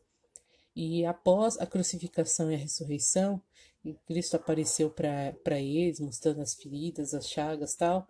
E 0.82 1.06
após 1.06 1.60
a 1.60 1.66
crucificação 1.66 2.50
e 2.50 2.56
a 2.56 2.58
ressurreição, 2.58 3.42
Cristo 4.06 4.38
apareceu 4.38 4.90
para 4.90 5.60
eles, 5.60 6.00
mostrando 6.00 6.40
as 6.40 6.54
feridas, 6.54 7.14
as 7.14 7.28
chagas 7.28 7.76
tal. 7.76 8.08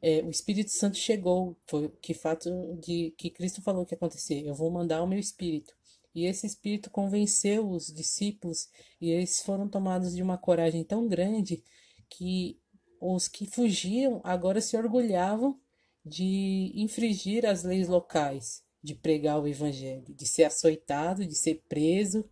É, 0.00 0.22
o 0.22 0.30
Espírito 0.30 0.70
Santo 0.70 0.96
chegou, 0.96 1.56
foi 1.66 1.88
que 2.00 2.14
fato 2.14 2.48
de 2.80 3.12
que 3.18 3.28
Cristo 3.28 3.60
falou 3.60 3.84
que 3.84 3.94
ia 3.94 3.96
acontecer. 3.96 4.46
Eu 4.46 4.54
vou 4.54 4.70
mandar 4.70 5.02
o 5.02 5.06
meu 5.06 5.18
Espírito. 5.18 5.74
E 6.14 6.26
esse 6.26 6.46
espírito 6.46 6.90
convenceu 6.90 7.68
os 7.68 7.88
discípulos 7.92 8.68
e 9.00 9.10
eles 9.10 9.42
foram 9.42 9.68
tomados 9.68 10.14
de 10.14 10.22
uma 10.22 10.38
coragem 10.38 10.84
tão 10.84 11.08
grande 11.08 11.64
que 12.08 12.56
os 13.00 13.26
que 13.26 13.46
fugiam 13.46 14.20
agora 14.22 14.60
se 14.60 14.76
orgulhavam 14.76 15.58
de 16.06 16.70
infringir 16.76 17.44
as 17.44 17.64
leis 17.64 17.88
locais, 17.88 18.61
de 18.82 18.94
pregar 18.94 19.40
o 19.40 19.46
evangelho, 19.46 20.04
de 20.08 20.26
ser 20.26 20.44
açoitado, 20.44 21.24
de 21.24 21.34
ser 21.34 21.62
preso 21.68 22.28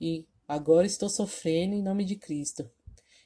e 0.00 0.26
agora 0.48 0.86
estou 0.86 1.08
sofrendo 1.08 1.74
em 1.74 1.82
nome 1.82 2.04
de 2.04 2.16
Cristo. 2.16 2.70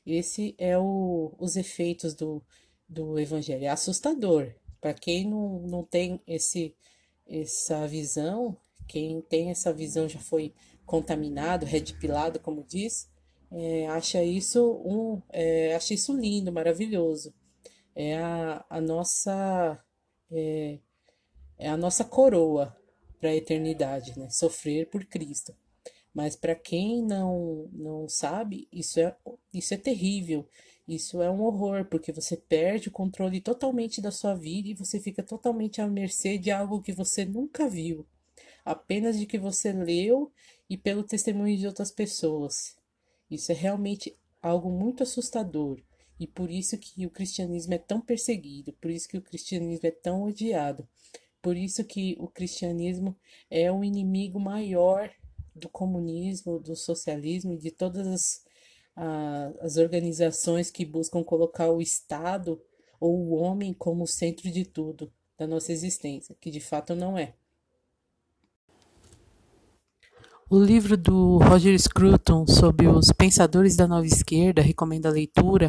Esse 0.05 0.55
é 0.59 0.77
o, 0.79 1.35
os 1.39 1.57
efeitos 1.57 2.15
do, 2.15 2.43
do 2.89 3.19
evangelho. 3.19 3.65
É 3.65 3.69
assustador. 3.69 4.53
Para 4.81 4.93
quem 4.93 5.27
não, 5.27 5.61
não 5.61 5.85
tem 5.85 6.21
esse, 6.27 6.75
essa 7.27 7.87
visão, 7.87 8.57
quem 8.87 9.23
tem 9.23 9.51
essa 9.51 9.73
visão 9.73 10.09
já 10.09 10.19
foi 10.19 10.53
contaminado, 10.85 11.65
redpilado, 11.65 12.39
como 12.39 12.63
diz, 12.63 13.09
é, 13.51 13.87
acha 13.87 14.23
isso 14.23 14.83
um, 14.85 15.23
é, 15.31 15.75
acha 15.75 15.95
isso 15.95 16.13
lindo, 16.13 16.53
maravilhoso. 16.53 17.33
É 17.95 18.17
a, 18.17 18.65
a 18.69 18.81
nossa 18.81 19.83
é, 20.31 20.79
é 21.59 21.69
a 21.69 21.77
nossa 21.77 22.05
coroa 22.05 22.77
para 23.21 23.31
a 23.31 23.37
eternidade, 23.37 24.19
né? 24.19 24.29
Sofrer 24.31 24.89
por 24.89 25.05
Cristo. 25.05 25.55
Mas 26.13 26.37
para 26.37 26.55
quem 26.55 27.03
não 27.03 27.69
não 27.73 28.09
sabe, 28.09 28.69
isso 28.73 29.01
é 29.01 29.17
isso 29.53 29.75
é 29.75 29.77
terrível. 29.77 30.49
Isso 30.87 31.23
é 31.23 31.31
um 31.31 31.41
horror, 31.43 31.87
porque 31.87 32.13
você 32.13 32.37
perde 32.37 32.89
o 32.89 32.93
controle 32.93 33.41
totalmente 33.41 34.03
da 34.03 34.11
sua 34.11 34.35
vida 34.35 34.69
e 34.69 34.75
você 34.75 35.01
fica 35.01 35.23
totalmente 35.23 35.81
à 35.81 35.87
mercê 35.87 36.37
de 36.37 36.51
algo 36.51 36.83
que 36.83 36.93
você 36.93 37.25
nunca 37.25 37.67
viu 37.69 38.07
apenas 38.65 39.19
de 39.19 39.27
que 39.27 39.39
você 39.39 39.73
leu 39.73 40.33
e 40.69 40.77
pelo 40.77 41.05
testemunho 41.05 41.57
de 41.57 41.67
outras 41.67 41.91
pessoas. 41.91 42.77
Isso 43.31 43.53
é 43.53 43.55
realmente 43.55 44.17
algo 44.41 44.71
muito 44.71 45.03
assustador 45.03 45.81
e 46.19 46.27
por 46.27 46.51
isso 46.51 46.79
que 46.79 47.05
o 47.05 47.11
cristianismo 47.11 47.75
é 47.75 47.79
tão 47.79 48.01
perseguido, 48.01 48.73
por 48.75 48.91
isso 48.91 49.09
que 49.09 49.19
o 49.19 49.23
cristianismo 49.23 49.87
é 49.87 49.91
tão 49.91 50.23
odiado, 50.23 50.89
por 51.45 51.59
isso 51.59 51.85
que 51.85 52.17
o 52.19 52.27
cristianismo 52.27 53.15
é 53.51 53.71
o 53.71 53.85
inimigo 53.85 54.41
maior 54.41 55.11
do 55.55 55.69
comunismo, 55.69 56.59
do 56.59 56.75
socialismo 56.75 57.53
e 57.53 57.59
de 57.59 57.71
todas 57.71 58.07
as, 58.07 58.45
as 59.61 59.77
organizações 59.77 60.71
que 60.71 60.87
buscam 60.87 61.23
colocar 61.23 61.71
o 61.71 61.83
Estado 61.83 62.59
ou 62.99 63.15
o 63.15 63.35
homem 63.35 63.75
como 63.75 64.07
centro 64.07 64.51
de 64.51 64.65
tudo 64.65 65.13
da 65.39 65.47
nossa 65.47 65.71
existência, 65.71 66.35
que 66.41 66.51
de 66.51 66.61
fato 66.61 66.95
não 66.95 67.19
é. 67.19 67.35
O 70.49 70.59
livro 70.59 70.97
do 70.97 71.37
Roger 71.37 71.79
Scruton 71.79 72.47
sobre 72.47 72.89
os 72.89 73.13
pensadores 73.13 73.77
da 73.77 73.87
nova 73.87 74.07
esquerda, 74.07 74.63
recomenda 74.63 75.11
a 75.11 75.13
leitura, 75.13 75.69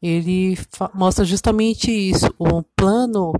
ele 0.00 0.56
mostra 0.94 1.22
justamente 1.22 1.90
isso, 1.90 2.34
o 2.38 2.62
plano 2.62 3.34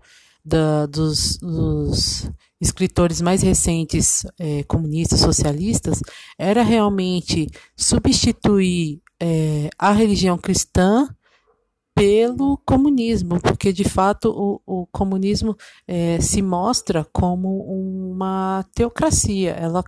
da, 0.44 0.86
dos, 0.86 1.38
dos, 1.38 2.30
escritores 2.60 3.20
mais 3.20 3.42
recentes 3.42 4.24
é, 4.38 4.62
comunistas, 4.64 5.18
socialistas, 5.18 6.00
era 6.38 6.62
realmente 6.62 7.48
substituir 7.76 9.00
é, 9.20 9.68
a 9.76 9.90
religião 9.90 10.38
cristã 10.38 11.08
pelo 11.94 12.56
comunismo, 12.58 13.40
porque 13.40 13.72
de 13.72 13.84
fato 13.84 14.30
o, 14.30 14.60
o 14.64 14.86
comunismo 14.86 15.56
é, 15.86 16.20
se 16.20 16.40
mostra 16.40 17.04
como 17.12 17.64
uma 18.12 18.64
teocracia, 18.74 19.50
ela 19.52 19.84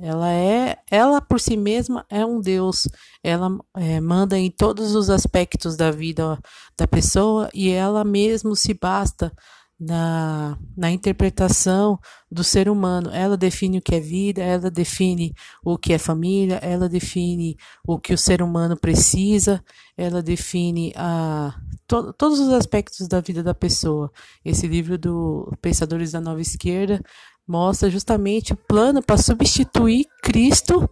ela 0.00 0.30
é, 0.30 0.76
ela 0.90 1.20
por 1.20 1.40
si 1.40 1.56
mesma 1.56 2.04
é 2.10 2.24
um 2.24 2.40
Deus. 2.40 2.86
Ela 3.22 3.56
é, 3.74 4.00
manda 4.00 4.38
em 4.38 4.50
todos 4.50 4.94
os 4.94 5.08
aspectos 5.08 5.76
da 5.76 5.90
vida 5.90 6.38
da 6.76 6.86
pessoa 6.86 7.48
e 7.54 7.70
ela 7.70 8.04
mesmo 8.04 8.54
se 8.54 8.74
basta 8.74 9.32
na, 9.78 10.58
na 10.76 10.90
interpretação 10.90 11.98
do 12.30 12.42
ser 12.42 12.68
humano. 12.68 13.10
Ela 13.12 13.36
define 13.36 13.78
o 13.78 13.82
que 13.82 13.94
é 13.94 14.00
vida, 14.00 14.42
ela 14.42 14.70
define 14.70 15.32
o 15.64 15.78
que 15.78 15.92
é 15.92 15.98
família, 15.98 16.56
ela 16.56 16.88
define 16.88 17.56
o 17.86 17.98
que 17.98 18.12
o 18.12 18.18
ser 18.18 18.42
humano 18.42 18.76
precisa, 18.76 19.62
ela 19.96 20.20
define 20.20 20.92
a, 20.96 21.54
to, 21.86 22.12
todos 22.14 22.40
os 22.40 22.52
aspectos 22.52 23.06
da 23.06 23.20
vida 23.20 23.42
da 23.42 23.54
pessoa. 23.54 24.10
Esse 24.44 24.66
livro 24.66 24.98
do 24.98 25.52
Pensadores 25.62 26.12
da 26.12 26.20
Nova 26.20 26.40
Esquerda 26.40 27.00
mostra 27.46 27.88
justamente 27.88 28.52
o 28.52 28.56
plano 28.56 29.02
para 29.02 29.16
substituir 29.16 30.06
Cristo 30.22 30.90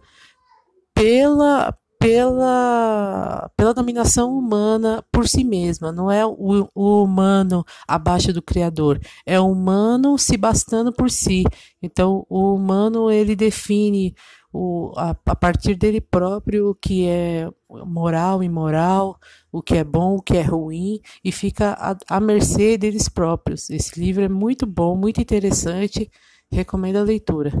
pela 0.93 1.77
pela, 1.99 3.49
pela 3.55 3.73
dominação 3.73 4.37
humana 4.37 5.03
por 5.11 5.27
si 5.27 5.43
mesma. 5.43 5.91
Não 5.91 6.11
é 6.11 6.25
o, 6.25 6.69
o, 6.73 7.03
humano 7.03 7.65
abaixo 7.87 8.31
do 8.31 8.41
Criador, 8.41 8.99
é 9.25 9.39
o 9.39 9.51
humano 9.51 10.17
se 10.17 10.37
bastando 10.37 10.91
por 10.91 11.09
si. 11.09 11.43
Então, 11.81 12.25
o 12.29 12.53
humano 12.53 13.11
ele 13.11 13.35
define 13.35 14.15
o, 14.53 14.93
a, 14.95 15.15
a 15.25 15.35
partir 15.35 15.75
dele 15.75 16.01
próprio 16.01 16.69
o 16.69 16.75
que 16.75 17.05
é 17.07 17.49
moral, 17.85 18.43
imoral, 18.43 19.19
o 19.51 19.61
que 19.61 19.75
é 19.75 19.83
bom, 19.83 20.15
o 20.15 20.21
que 20.21 20.37
é 20.37 20.41
ruim, 20.41 20.99
e 21.23 21.31
fica 21.31 21.73
à, 21.73 21.97
à 22.17 22.19
mercê 22.19 22.77
deles 22.77 23.09
próprios. 23.09 23.69
Esse 23.69 23.99
livro 23.99 24.23
é 24.23 24.29
muito 24.29 24.65
bom, 24.65 24.95
muito 24.95 25.21
interessante, 25.21 26.09
recomendo 26.51 26.97
a 26.97 27.03
leitura. 27.03 27.51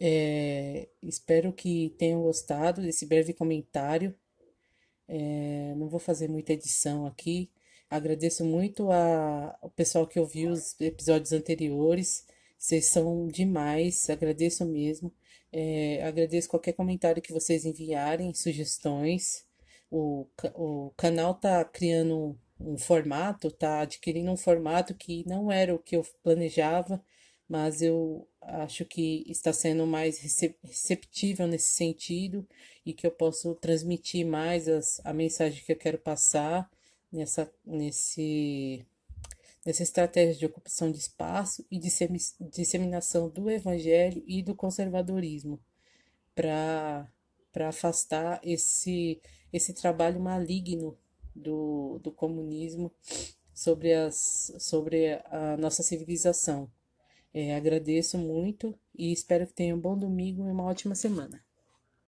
É, 0.00 0.88
espero 1.02 1.52
que 1.52 1.94
tenham 1.98 2.22
gostado 2.22 2.82
desse 2.82 3.06
breve 3.06 3.32
comentário. 3.32 4.14
É, 5.08 5.74
não 5.76 5.88
vou 5.88 6.00
fazer 6.00 6.28
muita 6.28 6.52
edição 6.52 7.06
aqui. 7.06 7.50
Agradeço 7.88 8.44
muito 8.44 8.90
a, 8.90 9.56
ao 9.62 9.70
pessoal 9.70 10.06
que 10.06 10.18
ouviu 10.18 10.50
os 10.50 10.78
episódios 10.80 11.32
anteriores. 11.32 12.26
Vocês 12.58 12.86
são 12.90 13.28
demais, 13.28 14.08
agradeço 14.10 14.64
mesmo. 14.64 15.12
É, 15.52 16.02
agradeço 16.02 16.48
qualquer 16.48 16.72
comentário 16.72 17.22
que 17.22 17.32
vocês 17.32 17.64
enviarem, 17.64 18.34
sugestões. 18.34 19.44
O, 19.90 20.26
o 20.54 20.92
canal 20.96 21.34
tá 21.34 21.64
criando 21.64 22.36
um, 22.60 22.72
um 22.74 22.78
formato, 22.78 23.50
tá 23.50 23.80
adquirindo 23.80 24.30
um 24.30 24.36
formato 24.36 24.94
que 24.94 25.24
não 25.26 25.50
era 25.52 25.74
o 25.74 25.78
que 25.78 25.96
eu 25.96 26.04
planejava 26.22 27.02
mas 27.48 27.80
eu 27.80 28.28
acho 28.46 28.84
que 28.84 29.24
está 29.26 29.52
sendo 29.52 29.86
mais 29.86 30.18
receptível 30.62 31.46
nesse 31.46 31.70
sentido 31.70 32.46
e 32.84 32.92
que 32.92 33.06
eu 33.06 33.10
posso 33.10 33.54
transmitir 33.56 34.24
mais 34.26 34.68
as, 34.68 35.00
a 35.04 35.12
mensagem 35.12 35.62
que 35.64 35.72
eu 35.72 35.76
quero 35.76 35.98
passar 35.98 36.70
nessa, 37.12 37.50
nesse, 37.64 38.86
nessa 39.64 39.82
estratégia 39.82 40.34
de 40.34 40.46
ocupação 40.46 40.90
de 40.92 40.98
espaço 40.98 41.66
e 41.70 41.80
disseminação 42.50 43.28
do 43.28 43.50
evangelho 43.50 44.22
e 44.26 44.42
do 44.42 44.54
conservadorismo 44.54 45.60
para 46.34 47.08
afastar 47.68 48.40
esse, 48.44 49.20
esse 49.52 49.72
trabalho 49.72 50.20
maligno 50.20 50.96
do, 51.34 51.98
do 52.02 52.12
comunismo 52.12 52.92
sobre, 53.52 53.92
as, 53.92 54.52
sobre 54.58 55.14
a 55.30 55.56
nossa 55.56 55.82
civilização. 55.82 56.70
É, 57.38 57.54
agradeço 57.54 58.16
muito 58.16 58.74
e 58.98 59.12
espero 59.12 59.46
que 59.46 59.52
tenham 59.52 59.76
um 59.76 59.80
bom 59.80 59.94
domingo 59.94 60.48
e 60.48 60.50
uma 60.50 60.64
ótima 60.64 60.94
semana. 60.94 61.44